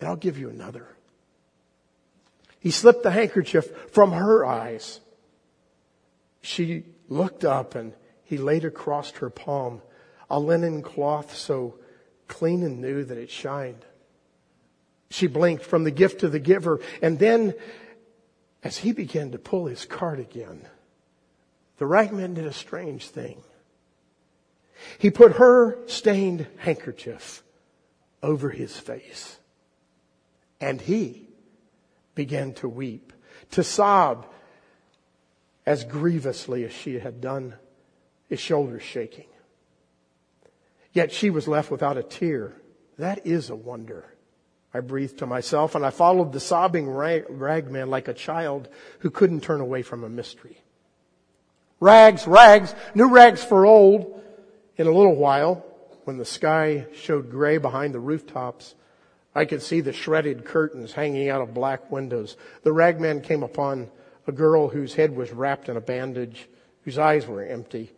and 0.00 0.08
I'll 0.08 0.16
give 0.16 0.38
you 0.38 0.48
another. 0.48 0.88
He 2.60 2.70
slipped 2.70 3.02
the 3.02 3.10
handkerchief 3.10 3.70
from 3.92 4.12
her 4.12 4.46
eyes. 4.46 5.00
She 6.40 6.84
looked 7.10 7.44
up 7.44 7.74
and 7.74 7.92
he 8.22 8.38
laid 8.38 8.64
across 8.64 9.10
her 9.10 9.28
palm 9.28 9.82
a 10.30 10.40
linen 10.40 10.80
cloth 10.80 11.36
so 11.36 11.74
clean 12.26 12.62
and 12.62 12.80
new 12.80 13.04
that 13.04 13.18
it 13.18 13.28
shined. 13.28 13.84
She 15.10 15.26
blinked 15.26 15.62
from 15.62 15.84
the 15.84 15.90
gift 15.90 16.20
to 16.20 16.30
the 16.30 16.38
giver. 16.38 16.80
And 17.02 17.18
then, 17.18 17.52
as 18.62 18.78
he 18.78 18.92
began 18.92 19.32
to 19.32 19.38
pull 19.38 19.66
his 19.66 19.84
cart 19.84 20.18
again, 20.18 20.66
the 21.78 21.86
ragman 21.86 22.34
did 22.34 22.46
a 22.46 22.52
strange 22.52 23.08
thing. 23.08 23.42
He 24.98 25.10
put 25.10 25.32
her 25.32 25.78
stained 25.86 26.46
handkerchief 26.58 27.42
over 28.22 28.50
his 28.50 28.78
face. 28.78 29.38
And 30.60 30.80
he 30.80 31.28
began 32.14 32.54
to 32.54 32.68
weep, 32.68 33.12
to 33.52 33.64
sob 33.64 34.26
as 35.66 35.84
grievously 35.84 36.64
as 36.64 36.72
she 36.72 36.98
had 36.98 37.20
done, 37.20 37.54
his 38.28 38.40
shoulders 38.40 38.82
shaking. 38.82 39.26
Yet 40.92 41.12
she 41.12 41.30
was 41.30 41.48
left 41.48 41.70
without 41.70 41.98
a 41.98 42.02
tear. 42.02 42.54
That 42.98 43.26
is 43.26 43.50
a 43.50 43.56
wonder. 43.56 44.06
I 44.72 44.80
breathed 44.80 45.18
to 45.18 45.26
myself 45.26 45.74
and 45.74 45.84
I 45.84 45.90
followed 45.90 46.32
the 46.32 46.40
sobbing 46.40 46.88
rag, 46.88 47.24
ragman 47.28 47.90
like 47.90 48.08
a 48.08 48.14
child 48.14 48.68
who 49.00 49.10
couldn't 49.10 49.42
turn 49.42 49.60
away 49.60 49.82
from 49.82 50.04
a 50.04 50.08
mystery. 50.08 50.58
Rags, 51.80 52.26
rags, 52.26 52.74
new 52.94 53.08
rags 53.08 53.42
for 53.42 53.66
old. 53.66 54.22
In 54.76 54.86
a 54.86 54.92
little 54.92 55.14
while, 55.14 55.64
when 56.04 56.16
the 56.16 56.24
sky 56.24 56.86
showed 56.94 57.30
gray 57.30 57.58
behind 57.58 57.94
the 57.94 58.00
rooftops, 58.00 58.74
I 59.34 59.44
could 59.44 59.62
see 59.62 59.80
the 59.80 59.92
shredded 59.92 60.44
curtains 60.44 60.92
hanging 60.92 61.28
out 61.28 61.42
of 61.42 61.54
black 61.54 61.90
windows. 61.90 62.36
The 62.62 62.72
ragman 62.72 63.20
came 63.20 63.42
upon 63.42 63.90
a 64.26 64.32
girl 64.32 64.68
whose 64.68 64.94
head 64.94 65.14
was 65.14 65.32
wrapped 65.32 65.68
in 65.68 65.76
a 65.76 65.80
bandage, 65.80 66.48
whose 66.82 66.98
eyes 66.98 67.26
were 67.26 67.44
empty. 67.44 67.92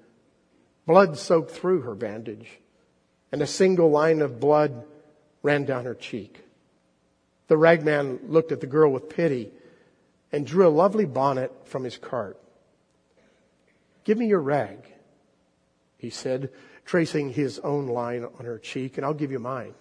Blood 0.86 1.18
soaked 1.18 1.50
through 1.50 1.82
her 1.82 1.94
bandage 1.94 2.60
and 3.32 3.42
a 3.42 3.46
single 3.46 3.90
line 3.90 4.22
of 4.22 4.40
blood 4.40 4.84
ran 5.42 5.64
down 5.64 5.84
her 5.84 5.94
cheek. 5.94 6.42
The 7.48 7.56
ragman 7.56 8.20
looked 8.28 8.52
at 8.52 8.60
the 8.60 8.66
girl 8.66 8.90
with 8.92 9.08
pity 9.08 9.50
and 10.32 10.46
drew 10.46 10.66
a 10.66 10.70
lovely 10.70 11.04
bonnet 11.04 11.52
from 11.64 11.84
his 11.84 11.98
cart. 11.98 12.38
Give 14.06 14.16
me 14.16 14.28
your 14.28 14.40
rag, 14.40 14.78
he 15.98 16.10
said, 16.10 16.50
tracing 16.84 17.30
his 17.30 17.58
own 17.58 17.88
line 17.88 18.24
on 18.24 18.44
her 18.44 18.56
cheek, 18.56 18.96
and 18.96 19.04
I'll 19.04 19.12
give 19.12 19.32
you 19.32 19.40
mine. 19.40 19.74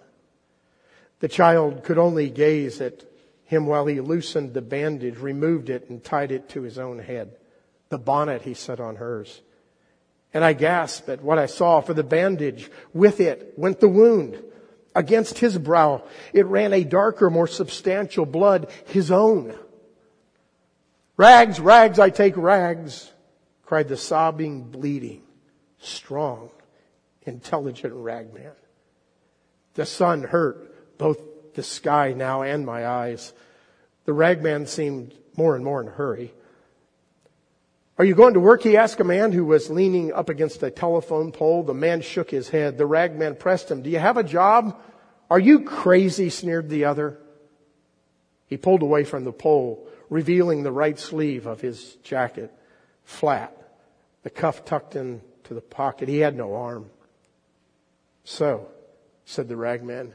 The 1.19 1.27
child 1.27 1.83
could 1.83 1.99
only 1.99 2.31
gaze 2.31 2.81
at 2.81 3.05
him 3.43 3.67
while 3.67 3.85
he 3.85 4.01
loosened 4.01 4.55
the 4.55 4.63
bandage, 4.63 5.19
removed 5.19 5.69
it, 5.69 5.91
and 5.91 6.03
tied 6.03 6.31
it 6.31 6.49
to 6.49 6.63
his 6.63 6.79
own 6.79 6.97
head. 6.97 7.37
The 7.89 7.99
bonnet 7.99 8.41
he 8.41 8.55
set 8.55 8.79
on 8.79 8.95
hers. 8.95 9.41
And 10.33 10.43
I 10.43 10.53
gasped 10.53 11.07
at 11.07 11.21
what 11.21 11.37
I 11.37 11.45
saw, 11.45 11.81
for 11.81 11.93
the 11.93 12.03
bandage, 12.03 12.71
with 12.93 13.19
it 13.19 13.53
went 13.57 13.79
the 13.79 13.87
wound. 13.87 14.41
Against 14.95 15.37
his 15.37 15.55
brow, 15.59 16.01
it 16.33 16.47
ran 16.47 16.73
a 16.73 16.83
darker, 16.83 17.29
more 17.29 17.45
substantial 17.45 18.25
blood, 18.25 18.71
his 18.87 19.11
own. 19.11 19.55
Rags, 21.15 21.59
rags, 21.59 21.99
I 21.99 22.09
take 22.09 22.35
rags, 22.35 23.11
cried 23.65 23.87
the 23.87 23.97
sobbing, 23.97 24.63
bleeding, 24.63 25.23
strong, 25.79 26.49
intelligent 27.23 27.93
ragman. 27.95 28.51
The 29.73 29.85
sun 29.85 30.23
hurt 30.23 30.97
both 30.97 31.19
the 31.55 31.63
sky 31.63 32.13
now 32.13 32.43
and 32.43 32.65
my 32.65 32.87
eyes. 32.87 33.33
The 34.05 34.13
ragman 34.13 34.67
seemed 34.67 35.13
more 35.35 35.55
and 35.55 35.65
more 35.65 35.81
in 35.81 35.87
a 35.87 35.91
hurry. 35.91 36.33
Are 37.97 38.05
you 38.05 38.13
going 38.13 38.33
to 38.33 38.39
work? 38.39 38.61
He 38.61 38.75
asked 38.77 38.99
a 38.99 39.05
man 39.05 39.31
who 39.31 39.45
was 39.45 39.69
leaning 39.69 40.11
up 40.11 40.29
against 40.29 40.61
a 40.63 40.69
telephone 40.69 41.31
pole. 41.31 41.63
The 41.63 41.73
man 41.73 42.01
shook 42.01 42.29
his 42.29 42.49
head. 42.49 42.77
The 42.77 42.85
ragman 42.85 43.35
pressed 43.35 43.71
him. 43.71 43.81
Do 43.81 43.89
you 43.89 43.99
have 43.99 44.17
a 44.17 44.23
job? 44.23 44.79
Are 45.29 45.39
you 45.39 45.61
crazy? 45.61 46.29
sneered 46.29 46.69
the 46.69 46.85
other. 46.85 47.17
He 48.47 48.57
pulled 48.57 48.83
away 48.83 49.05
from 49.05 49.23
the 49.23 49.31
pole, 49.31 49.87
revealing 50.09 50.61
the 50.63 50.71
right 50.71 50.99
sleeve 50.99 51.47
of 51.47 51.61
his 51.61 51.95
jacket, 52.03 52.53
flat, 53.05 53.55
the 54.23 54.29
cuff 54.29 54.65
tucked 54.65 54.95
into 54.95 55.53
the 55.53 55.61
pocket. 55.61 56.09
He 56.09 56.19
had 56.19 56.35
no 56.35 56.55
arm. 56.55 56.89
So, 58.23 58.67
said 59.23 59.47
the 59.47 59.55
ragman, 59.55 60.13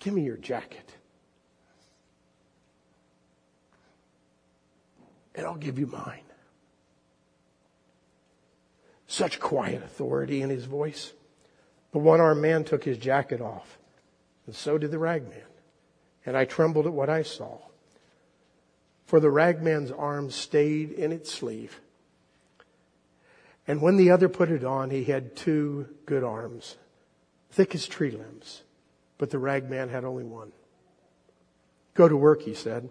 give 0.00 0.14
me 0.14 0.22
your 0.22 0.36
jacket. 0.36 0.94
And 5.34 5.46
I'll 5.46 5.54
give 5.54 5.78
you 5.78 5.86
mine. 5.86 6.22
Such 9.06 9.38
quiet 9.38 9.82
authority 9.82 10.42
in 10.42 10.50
his 10.50 10.64
voice. 10.64 11.12
The 11.92 11.98
one 11.98 12.20
armed 12.20 12.42
man 12.42 12.64
took 12.64 12.84
his 12.84 12.98
jacket 12.98 13.40
off, 13.40 13.78
and 14.46 14.54
so 14.54 14.76
did 14.76 14.90
the 14.90 14.98
ragman. 14.98 15.42
And 16.26 16.36
I 16.36 16.44
trembled 16.44 16.86
at 16.86 16.92
what 16.92 17.08
I 17.08 17.22
saw. 17.22 17.58
For 19.06 19.20
the 19.20 19.30
ragman's 19.30 19.90
arm 19.90 20.30
stayed 20.30 20.90
in 20.90 21.12
its 21.12 21.32
sleeve. 21.32 21.80
And 23.68 23.82
when 23.82 23.98
the 23.98 24.10
other 24.10 24.30
put 24.30 24.50
it 24.50 24.64
on, 24.64 24.88
he 24.88 25.04
had 25.04 25.36
two 25.36 25.86
good 26.06 26.24
arms, 26.24 26.76
thick 27.50 27.74
as 27.74 27.86
tree 27.86 28.10
limbs. 28.10 28.62
But 29.18 29.30
the 29.30 29.38
rag 29.38 29.68
man 29.68 29.90
had 29.90 30.04
only 30.04 30.24
one. 30.24 30.52
Go 31.92 32.08
to 32.08 32.16
work, 32.16 32.42
he 32.42 32.54
said. 32.54 32.88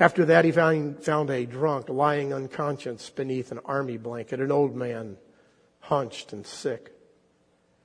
After 0.00 0.24
that, 0.24 0.44
he 0.44 0.50
found, 0.50 1.04
found 1.04 1.30
a 1.30 1.46
drunk 1.46 1.88
lying 1.88 2.34
unconscious 2.34 3.10
beneath 3.10 3.52
an 3.52 3.60
army 3.64 3.96
blanket, 3.96 4.40
an 4.40 4.50
old 4.50 4.74
man, 4.74 5.18
hunched 5.78 6.32
and 6.32 6.44
sick. 6.44 6.90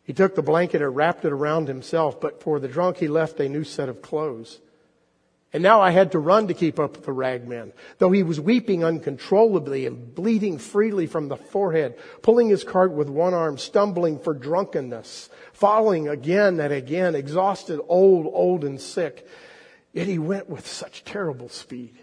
He 0.03 0.13
took 0.13 0.34
the 0.34 0.41
blanket 0.41 0.82
and 0.82 0.95
wrapped 0.95 1.23
it 1.23 1.32
around 1.32 1.67
himself, 1.67 2.19
but 2.19 2.41
for 2.41 2.60
the 2.60 2.67
drunk, 2.67 2.97
he 2.97 3.08
left 3.08 3.39
a 3.39 3.47
new 3.47 3.63
set 3.63 3.89
of 3.89 4.01
clothes. 4.01 4.60
And 5.51 5.63
now 5.63 5.81
I 5.81 5.89
had 5.89 6.12
to 6.12 6.19
run 6.19 6.47
to 6.47 6.53
keep 6.53 6.79
up 6.79 6.91
with 6.91 7.05
the 7.05 7.12
ragman, 7.12 7.73
though 7.97 8.12
he 8.12 8.21
was 8.21 8.39
weeping 8.39 8.83
uncontrollably 8.83 9.88
and 9.88 10.13
bleeding 10.13 10.59
freely 10.59 11.07
from 11.07 11.27
the 11.27 11.38
forehead, 11.38 11.97
pulling 12.21 12.49
his 12.49 12.63
cart 12.63 12.91
with 12.91 13.09
one 13.09 13.33
arm, 13.33 13.57
stumbling 13.57 14.19
for 14.19 14.35
drunkenness, 14.35 15.29
falling 15.53 16.07
again 16.07 16.59
and 16.59 16.71
again, 16.71 17.15
exhausted, 17.15 17.81
old, 17.88 18.27
old 18.31 18.63
and 18.63 18.79
sick. 18.79 19.27
Yet 19.91 20.05
he 20.05 20.19
went 20.19 20.49
with 20.49 20.67
such 20.67 21.03
terrible 21.03 21.49
speed. 21.49 21.97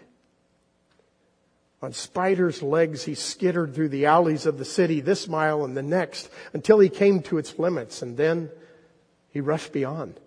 On 1.81 1.93
spider's 1.93 2.61
legs, 2.61 3.05
he 3.05 3.15
skittered 3.15 3.73
through 3.73 3.89
the 3.89 4.07
alleys 4.07 4.45
of 4.45 4.57
the 4.57 4.65
city, 4.65 4.99
this 4.99 5.27
mile 5.27 5.63
and 5.63 5.77
the 5.77 5.83
next, 5.83 6.29
until 6.51 6.79
he 6.79 6.89
came 6.89 7.21
to 7.21 7.37
its 7.37 7.57
limits, 7.57 8.01
and 8.01 8.17
then 8.17 8.49
he 9.29 9.39
rushed 9.39 9.71
beyond. 9.71 10.19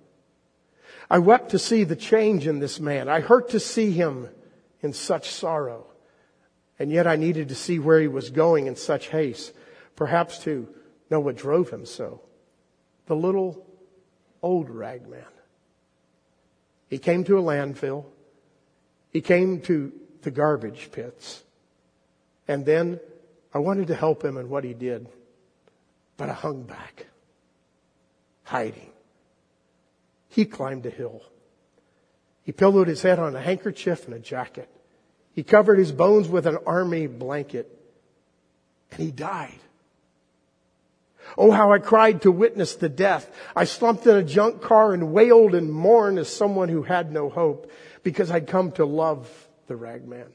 I 1.10 1.18
wept 1.18 1.50
to 1.50 1.58
see 1.58 1.82
the 1.82 1.96
change 1.96 2.46
in 2.46 2.60
this 2.60 2.78
man. 2.78 3.08
I 3.08 3.20
hurt 3.20 3.50
to 3.50 3.60
see 3.60 3.90
him 3.90 4.28
in 4.80 4.92
such 4.92 5.30
sorrow. 5.30 5.86
And 6.78 6.92
yet 6.92 7.06
I 7.06 7.16
needed 7.16 7.48
to 7.48 7.54
see 7.54 7.78
where 7.78 8.00
he 8.00 8.08
was 8.08 8.30
going 8.30 8.66
in 8.66 8.76
such 8.76 9.08
haste, 9.08 9.52
perhaps 9.96 10.38
to 10.44 10.68
know 11.10 11.20
what 11.20 11.36
drove 11.36 11.70
him 11.70 11.84
so. 11.84 12.22
The 13.06 13.16
little 13.16 13.66
old 14.40 14.70
ragman. 14.70 15.24
He 16.88 16.98
came 16.98 17.24
to 17.24 17.38
a 17.38 17.42
landfill. 17.42 18.04
He 19.12 19.20
came 19.20 19.60
to 19.62 19.92
the 20.22 20.30
garbage 20.30 20.90
pits. 20.92 21.42
And 22.46 22.64
then 22.64 23.00
I 23.52 23.58
wanted 23.58 23.88
to 23.88 23.94
help 23.94 24.24
him 24.24 24.36
in 24.36 24.48
what 24.48 24.64
he 24.64 24.74
did, 24.74 25.08
but 26.16 26.30
I 26.30 26.34
hung 26.34 26.62
back, 26.62 27.06
hiding. 28.44 28.90
He 30.30 30.44
climbed 30.44 30.86
a 30.86 30.90
hill. 30.90 31.22
He 32.42 32.52
pillowed 32.52 32.88
his 32.88 33.02
head 33.02 33.18
on 33.18 33.36
a 33.36 33.40
handkerchief 33.40 34.06
and 34.06 34.14
a 34.14 34.18
jacket. 34.18 34.68
He 35.32 35.42
covered 35.42 35.78
his 35.78 35.92
bones 35.92 36.28
with 36.28 36.46
an 36.46 36.58
army 36.66 37.06
blanket 37.06 37.76
and 38.92 39.00
he 39.00 39.10
died. 39.10 39.58
Oh, 41.36 41.50
how 41.50 41.72
I 41.72 41.78
cried 41.78 42.22
to 42.22 42.32
witness 42.32 42.74
the 42.74 42.88
death. 42.88 43.30
I 43.54 43.64
slumped 43.64 44.06
in 44.06 44.16
a 44.16 44.22
junk 44.22 44.62
car 44.62 44.92
and 44.92 45.12
wailed 45.12 45.54
and 45.54 45.72
mourned 45.72 46.18
as 46.18 46.28
someone 46.28 46.68
who 46.68 46.82
had 46.82 47.12
no 47.12 47.28
hope 47.28 47.70
because 48.02 48.30
I'd 48.30 48.46
come 48.46 48.72
to 48.72 48.84
love 48.84 49.28
the 49.66 49.76
ragman. 49.76 50.32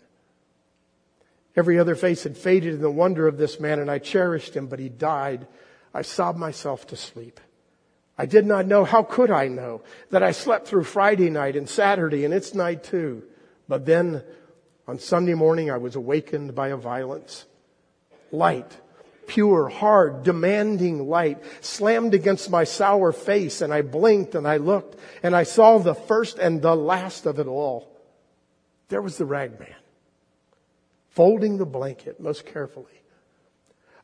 Every 1.55 1.79
other 1.79 1.95
face 1.95 2.23
had 2.23 2.37
faded 2.37 2.75
in 2.75 2.81
the 2.81 2.91
wonder 2.91 3.27
of 3.27 3.37
this 3.37 3.59
man 3.59 3.79
and 3.79 3.89
I 3.89 3.99
cherished 3.99 4.55
him, 4.55 4.67
but 4.67 4.79
he 4.79 4.89
died. 4.89 5.47
I 5.93 6.01
sobbed 6.01 6.37
myself 6.37 6.87
to 6.87 6.97
sleep. 6.97 7.39
I 8.17 8.25
did 8.25 8.45
not 8.45 8.65
know, 8.65 8.85
how 8.85 9.03
could 9.03 9.31
I 9.31 9.47
know, 9.47 9.81
that 10.09 10.23
I 10.23 10.31
slept 10.31 10.67
through 10.67 10.85
Friday 10.85 11.29
night 11.29 11.55
and 11.55 11.67
Saturday 11.67 12.23
and 12.25 12.33
its 12.33 12.53
night 12.53 12.83
too. 12.83 13.23
But 13.67 13.85
then 13.85 14.23
on 14.87 14.99
Sunday 14.99 15.33
morning 15.33 15.69
I 15.69 15.77
was 15.77 15.95
awakened 15.95 16.55
by 16.55 16.69
a 16.69 16.77
violence. 16.77 17.45
Light 18.31 18.79
pure, 19.27 19.69
hard, 19.69 20.23
demanding 20.23 21.07
light 21.07 21.41
slammed 21.61 22.13
against 22.13 22.49
my 22.49 22.63
sour 22.63 23.11
face 23.11 23.61
and 23.61 23.73
I 23.73 23.81
blinked 23.81 24.35
and 24.35 24.47
I 24.47 24.57
looked 24.57 24.99
and 25.23 25.35
I 25.35 25.43
saw 25.43 25.77
the 25.77 25.95
first 25.95 26.37
and 26.37 26.61
the 26.61 26.75
last 26.75 27.25
of 27.25 27.39
it 27.39 27.47
all. 27.47 27.91
There 28.89 29.01
was 29.01 29.17
the 29.17 29.25
ragman, 29.25 29.73
folding 31.09 31.57
the 31.57 31.65
blanket 31.65 32.19
most 32.19 32.45
carefully, 32.45 33.01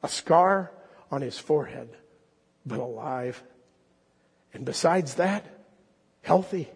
a 0.01 0.09
scar 0.09 0.71
on 1.11 1.21
his 1.21 1.37
forehead, 1.37 1.89
but 2.65 2.79
alive. 2.79 3.43
And 4.53 4.65
besides 4.65 5.15
that, 5.15 5.45
healthy. 6.21 6.69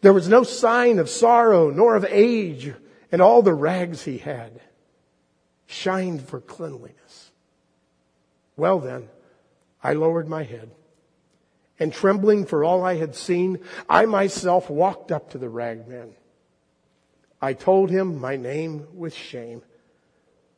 There 0.00 0.12
was 0.12 0.28
no 0.28 0.42
sign 0.42 0.98
of 0.98 1.08
sorrow 1.08 1.70
nor 1.70 1.96
of 1.96 2.04
age 2.08 2.72
and 3.10 3.20
all 3.20 3.42
the 3.42 3.54
rags 3.54 4.04
he 4.04 4.18
had 4.18 4.60
shined 5.66 6.22
for 6.22 6.40
cleanliness. 6.40 7.30
Well 8.56 8.78
then, 8.78 9.08
I 9.82 9.94
lowered 9.94 10.28
my 10.28 10.42
head 10.42 10.70
and 11.82 11.92
trembling 11.92 12.46
for 12.46 12.62
all 12.62 12.84
I 12.84 12.94
had 12.94 13.16
seen, 13.16 13.58
I 13.88 14.06
myself 14.06 14.70
walked 14.70 15.10
up 15.10 15.30
to 15.30 15.38
the 15.38 15.48
ragman. 15.48 16.14
I 17.40 17.54
told 17.54 17.90
him 17.90 18.20
my 18.20 18.36
name 18.36 18.86
with 18.94 19.12
shame, 19.12 19.62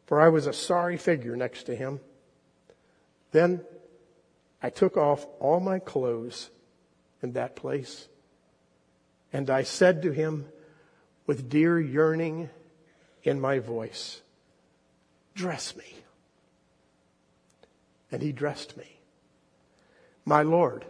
for 0.04 0.20
I 0.20 0.28
was 0.28 0.46
a 0.46 0.52
sorry 0.52 0.98
figure 0.98 1.34
next 1.34 1.64
to 1.64 1.74
him. 1.74 2.00
Then 3.32 3.64
I 4.64 4.70
took 4.70 4.96
off 4.96 5.26
all 5.40 5.60
my 5.60 5.78
clothes 5.78 6.48
in 7.22 7.34
that 7.34 7.54
place, 7.54 8.08
and 9.30 9.50
I 9.50 9.62
said 9.62 10.00
to 10.00 10.10
him 10.10 10.46
with 11.26 11.50
dear 11.50 11.78
yearning 11.78 12.48
in 13.22 13.42
my 13.42 13.58
voice, 13.58 14.22
dress 15.34 15.76
me 15.76 15.84
and 18.10 18.22
he 18.22 18.32
dressed 18.32 18.78
me. 18.78 19.00
My 20.24 20.40
Lord, 20.40 20.86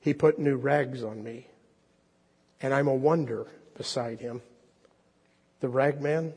he 0.00 0.12
put 0.12 0.38
new 0.38 0.56
rags 0.56 1.02
on 1.02 1.24
me, 1.24 1.46
and 2.60 2.74
I'm 2.74 2.88
a 2.88 2.94
wonder 2.94 3.46
beside 3.74 4.20
him. 4.20 4.42
The 5.60 5.70
ragman, 5.70 6.34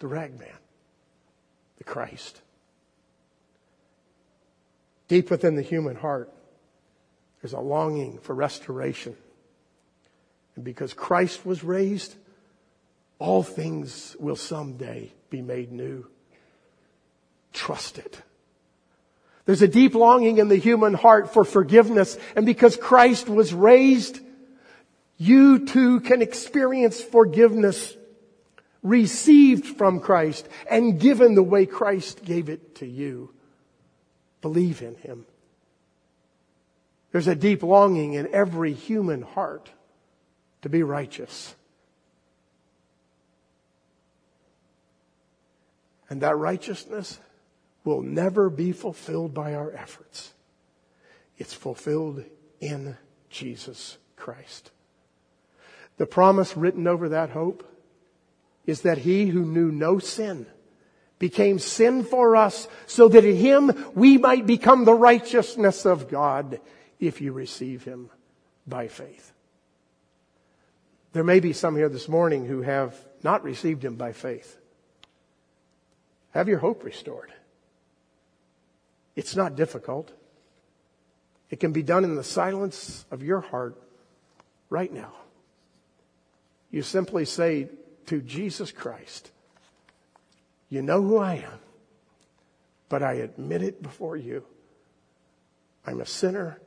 the 0.00 0.08
ragman, 0.08 0.58
the 1.78 1.84
Christ. 1.84 2.42
Deep 5.08 5.30
within 5.30 5.56
the 5.56 5.62
human 5.62 5.96
heart, 5.96 6.32
there's 7.40 7.52
a 7.52 7.60
longing 7.60 8.18
for 8.18 8.34
restoration. 8.34 9.16
And 10.56 10.64
because 10.64 10.94
Christ 10.94 11.46
was 11.46 11.62
raised, 11.62 12.14
all 13.18 13.42
things 13.42 14.16
will 14.18 14.36
someday 14.36 15.12
be 15.30 15.42
made 15.42 15.70
new. 15.70 16.06
Trust 17.52 17.98
it. 17.98 18.20
There's 19.44 19.62
a 19.62 19.68
deep 19.68 19.94
longing 19.94 20.38
in 20.38 20.48
the 20.48 20.56
human 20.56 20.94
heart 20.94 21.32
for 21.32 21.44
forgiveness. 21.44 22.18
And 22.34 22.44
because 22.44 22.76
Christ 22.76 23.28
was 23.28 23.54
raised, 23.54 24.18
you 25.18 25.66
too 25.66 26.00
can 26.00 26.20
experience 26.20 27.00
forgiveness 27.00 27.96
received 28.82 29.66
from 29.78 30.00
Christ 30.00 30.48
and 30.70 31.00
given 31.00 31.34
the 31.34 31.42
way 31.42 31.64
Christ 31.66 32.24
gave 32.24 32.48
it 32.48 32.76
to 32.76 32.86
you. 32.86 33.32
Believe 34.46 34.80
in 34.80 34.94
Him. 34.94 35.26
There's 37.10 37.26
a 37.26 37.34
deep 37.34 37.64
longing 37.64 38.14
in 38.14 38.32
every 38.32 38.72
human 38.72 39.22
heart 39.22 39.72
to 40.62 40.68
be 40.68 40.84
righteous. 40.84 41.56
And 46.08 46.20
that 46.20 46.36
righteousness 46.36 47.18
will 47.82 48.02
never 48.02 48.48
be 48.48 48.70
fulfilled 48.70 49.34
by 49.34 49.52
our 49.52 49.72
efforts. 49.72 50.32
It's 51.38 51.52
fulfilled 51.52 52.22
in 52.60 52.96
Jesus 53.28 53.98
Christ. 54.14 54.70
The 55.96 56.06
promise 56.06 56.56
written 56.56 56.86
over 56.86 57.08
that 57.08 57.30
hope 57.30 57.68
is 58.64 58.82
that 58.82 58.98
he 58.98 59.26
who 59.26 59.44
knew 59.44 59.72
no 59.72 59.98
sin 59.98 60.46
became 61.18 61.58
sin 61.58 62.04
for 62.04 62.36
us 62.36 62.68
so 62.86 63.08
that 63.08 63.24
in 63.24 63.36
him 63.36 63.92
we 63.94 64.18
might 64.18 64.46
become 64.46 64.84
the 64.84 64.94
righteousness 64.94 65.86
of 65.86 66.08
God 66.08 66.60
if 67.00 67.20
you 67.20 67.32
receive 67.32 67.84
him 67.84 68.10
by 68.66 68.88
faith. 68.88 69.32
There 71.12 71.24
may 71.24 71.40
be 71.40 71.52
some 71.52 71.76
here 71.76 71.88
this 71.88 72.08
morning 72.08 72.44
who 72.44 72.62
have 72.62 72.94
not 73.22 73.42
received 73.42 73.84
him 73.84 73.96
by 73.96 74.12
faith. 74.12 74.58
Have 76.32 76.48
your 76.48 76.58
hope 76.58 76.84
restored. 76.84 77.32
It's 79.14 79.34
not 79.34 79.56
difficult. 79.56 80.12
It 81.48 81.60
can 81.60 81.72
be 81.72 81.82
done 81.82 82.04
in 82.04 82.16
the 82.16 82.24
silence 82.24 83.06
of 83.10 83.22
your 83.22 83.40
heart 83.40 83.80
right 84.68 84.92
now. 84.92 85.12
You 86.70 86.82
simply 86.82 87.24
say 87.24 87.70
to 88.06 88.20
Jesus 88.20 88.72
Christ, 88.72 89.30
You 90.68 90.82
know 90.82 91.02
who 91.02 91.18
I 91.18 91.34
am, 91.36 91.58
but 92.88 93.02
I 93.02 93.14
admit 93.14 93.62
it 93.62 93.82
before 93.82 94.16
you. 94.16 94.44
I'm 95.86 96.00
a 96.00 96.06
sinner 96.06 96.60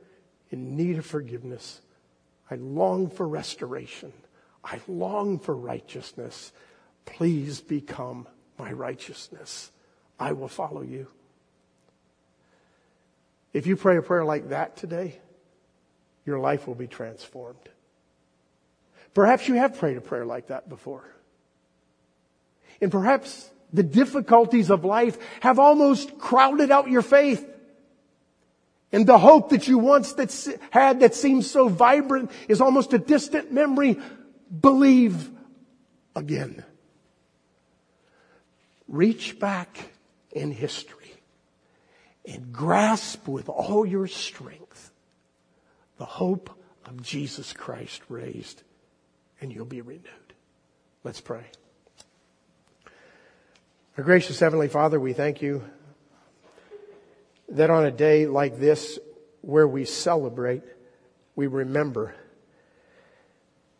in 0.50 0.76
need 0.76 0.98
of 0.98 1.06
forgiveness. 1.06 1.80
I 2.50 2.56
long 2.56 3.10
for 3.10 3.28
restoration. 3.28 4.12
I 4.64 4.80
long 4.88 5.38
for 5.38 5.54
righteousness. 5.54 6.52
Please 7.04 7.60
become 7.60 8.26
my 8.58 8.72
righteousness. 8.72 9.70
I 10.18 10.32
will 10.32 10.48
follow 10.48 10.82
you. 10.82 11.06
If 13.52 13.66
you 13.66 13.76
pray 13.76 13.96
a 13.96 14.02
prayer 14.02 14.24
like 14.24 14.50
that 14.50 14.76
today, 14.76 15.18
your 16.24 16.38
life 16.38 16.66
will 16.66 16.74
be 16.74 16.86
transformed. 16.86 17.68
Perhaps 19.14 19.48
you 19.48 19.54
have 19.54 19.78
prayed 19.78 19.96
a 19.96 20.00
prayer 20.00 20.24
like 20.24 20.48
that 20.48 20.68
before. 20.68 21.04
And 22.80 22.92
perhaps 22.92 23.50
the 23.72 23.82
difficulties 23.82 24.70
of 24.70 24.84
life 24.84 25.18
have 25.40 25.58
almost 25.58 26.18
crowded 26.18 26.70
out 26.70 26.90
your 26.90 27.02
faith. 27.02 27.46
And 28.92 29.06
the 29.06 29.18
hope 29.18 29.50
that 29.50 29.68
you 29.68 29.78
once 29.78 30.14
that 30.14 30.58
had 30.70 31.00
that 31.00 31.14
seems 31.14 31.50
so 31.50 31.68
vibrant 31.68 32.30
is 32.48 32.60
almost 32.60 32.92
a 32.92 32.98
distant 32.98 33.52
memory. 33.52 33.98
Believe 34.60 35.30
again. 36.16 36.64
Reach 38.88 39.38
back 39.38 39.90
in 40.32 40.50
history 40.50 41.14
and 42.24 42.52
grasp 42.52 43.28
with 43.28 43.48
all 43.48 43.86
your 43.86 44.08
strength 44.08 44.90
the 46.00 46.06
hope 46.06 46.50
of 46.86 47.02
Jesus 47.02 47.52
Christ 47.52 48.00
raised, 48.08 48.62
and 49.38 49.52
you'll 49.52 49.66
be 49.66 49.82
renewed. 49.82 50.32
Let's 51.04 51.20
pray. 51.20 51.44
Our 53.98 54.04
gracious 54.04 54.38
Heavenly 54.38 54.68
Father, 54.68 55.00
we 55.00 55.12
thank 55.12 55.42
you 55.42 55.64
that 57.48 57.70
on 57.70 57.84
a 57.84 57.90
day 57.90 58.26
like 58.26 58.60
this, 58.60 59.00
where 59.40 59.66
we 59.66 59.84
celebrate, 59.84 60.62
we 61.34 61.48
remember 61.48 62.14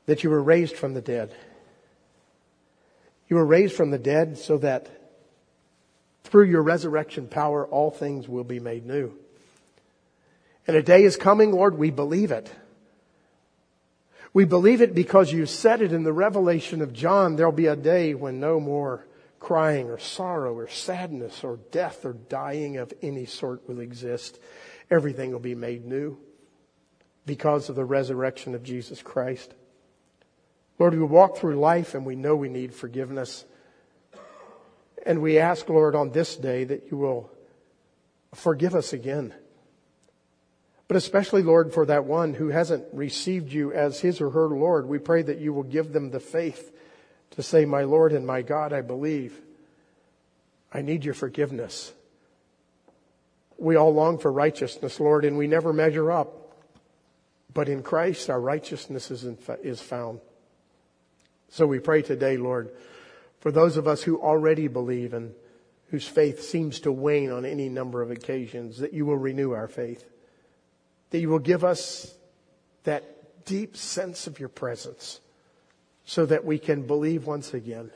that 0.07 0.25
you 0.25 0.31
were 0.31 0.43
raised 0.43 0.75
from 0.75 0.95
the 0.95 1.01
dead. 1.01 1.33
You 3.29 3.37
were 3.37 3.47
raised 3.47 3.77
from 3.77 3.93
the 3.93 3.99
dead 3.99 4.37
so 4.37 4.59
that 4.59 4.89
through 6.25 6.47
your 6.47 6.63
resurrection 6.63 7.29
power, 7.29 7.65
all 7.65 7.93
things 7.93 8.29
will 8.29 8.45
be 8.45 8.59
made 8.59 8.85
new. 8.85 9.15
And 10.67 10.77
a 10.77 10.83
day 10.83 11.05
is 11.05 11.17
coming, 11.17 11.53
Lord, 11.53 11.79
we 11.79 11.91
believe 11.91 12.33
it. 12.33 12.51
We 14.33 14.45
believe 14.45 14.83
it 14.83 14.93
because 14.93 15.33
you 15.33 15.47
said 15.47 15.81
it 15.81 15.93
in 15.93 16.03
the 16.03 16.13
revelation 16.13 16.83
of 16.83 16.93
John. 16.93 17.37
There'll 17.37 17.53
be 17.53 17.67
a 17.67 17.77
day 17.77 18.15
when 18.15 18.41
no 18.41 18.59
more 18.59 19.07
crying 19.41 19.89
or 19.89 19.99
sorrow 19.99 20.55
or 20.55 20.69
sadness 20.69 21.43
or 21.43 21.59
death 21.73 22.05
or 22.05 22.13
dying 22.13 22.77
of 22.77 22.93
any 23.03 23.25
sort 23.25 23.67
will 23.67 23.81
exist. 23.81 24.39
Everything 24.91 25.33
will 25.33 25.41
be 25.41 25.55
made 25.55 25.85
new 25.85 26.19
because 27.27 27.69
of 27.69 27.75
the 27.75 27.85
resurrection 27.85 28.55
of 28.55 28.63
Jesus 28.63 29.03
Christ. 29.03 29.55
Lord, 30.79 30.95
we 30.95 31.03
walk 31.03 31.37
through 31.37 31.59
life 31.59 31.95
and 31.95 32.07
we 32.07 32.17
know 32.17 32.37
we 32.37 32.49
need 32.49 32.75
forgiveness. 32.75 33.45
And 35.05 35.23
we 35.23 35.39
ask, 35.39 35.69
Lord, 35.69 35.95
on 35.95 36.11
this 36.11 36.37
day 36.37 36.65
that 36.65 36.91
you 36.91 36.99
will 36.99 37.31
forgive 38.35 38.75
us 38.75 38.93
again. 38.93 39.35
But 40.87 40.97
especially, 40.97 41.43
Lord, 41.43 41.73
for 41.73 41.87
that 41.87 42.05
one 42.05 42.35
who 42.35 42.49
hasn't 42.49 42.85
received 42.93 43.53
you 43.53 43.73
as 43.73 44.01
his 44.01 44.21
or 44.21 44.31
her 44.31 44.49
Lord, 44.49 44.87
we 44.87 44.99
pray 44.99 45.23
that 45.23 45.39
you 45.39 45.53
will 45.53 45.63
give 45.63 45.93
them 45.93 46.11
the 46.11 46.21
faith 46.21 46.75
to 47.31 47.43
say, 47.43 47.65
My 47.65 47.83
Lord 47.83 48.13
and 48.13 48.27
my 48.27 48.43
God, 48.43 48.73
I 48.73 48.81
believe. 48.81 49.39
I 50.73 50.83
need 50.83 51.05
your 51.05 51.15
forgiveness. 51.15 51.93
We 53.59 53.77
all 53.77 53.93
long 53.93 54.19
for 54.19 54.33
righteousness, 54.33 55.01
Lord, 55.01 55.25
and 55.25 55.37
we 55.37 55.47
never 55.47 55.73
measure 55.73 56.11
up. 56.11 56.57
But 57.53 57.69
in 57.69 57.83
Christ, 57.83 58.31
our 58.31 58.41
righteousness 58.41 59.11
is, 59.11 59.25
is 59.63 59.81
found. 59.81 60.21
So 61.49 61.67
we 61.67 61.81
pray 61.81 62.03
today, 62.03 62.37
Lord, 62.37 62.71
for 63.41 63.51
those 63.51 63.77
of 63.77 63.89
us 63.89 64.03
who 64.03 64.21
already 64.21 64.69
believe 64.69 65.13
and 65.13 65.35
whose 65.89 66.07
faith 66.07 66.43
seems 66.43 66.81
to 66.81 66.93
wane 66.93 67.33
on 67.33 67.45
any 67.45 67.69
number 67.69 68.01
of 68.01 68.13
occasions, 68.13 68.79
that 68.79 68.95
you 68.95 69.05
will 69.05 69.17
renew 69.17 69.51
our 69.51 69.67
faith, 69.67 70.05
that 71.11 71.19
you 71.19 71.29
will 71.29 71.41
give 71.41 71.65
us 71.65 72.15
that 72.85 73.45
deep 73.45 73.77
sense 73.77 74.29
of 74.29 74.39
your 74.39 74.49
presence 74.49 75.21
so 76.11 76.27
that 76.27 76.45
we 76.45 76.59
can 76.59 76.89
believe 76.89 77.25
once 77.25 77.55
again 77.55 77.89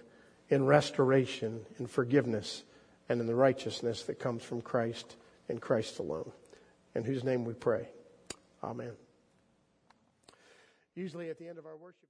in 0.48 0.64
restoration, 0.64 1.66
in 1.80 1.86
forgiveness, 1.88 2.62
and 3.08 3.20
in 3.20 3.26
the 3.26 3.34
righteousness 3.34 4.04
that 4.04 4.20
comes 4.20 4.40
from 4.44 4.62
Christ 4.62 5.16
and 5.48 5.60
Christ 5.60 5.98
alone. 5.98 6.30
In 6.94 7.02
whose 7.02 7.24
name 7.24 7.44
we 7.44 7.54
pray. 7.54 7.88
Amen. 8.62 8.92
Usually 10.94 11.28
at 11.28 11.40
the 11.40 11.48
end 11.48 11.58
of 11.58 11.66
our 11.66 11.76
worship. 11.76 12.03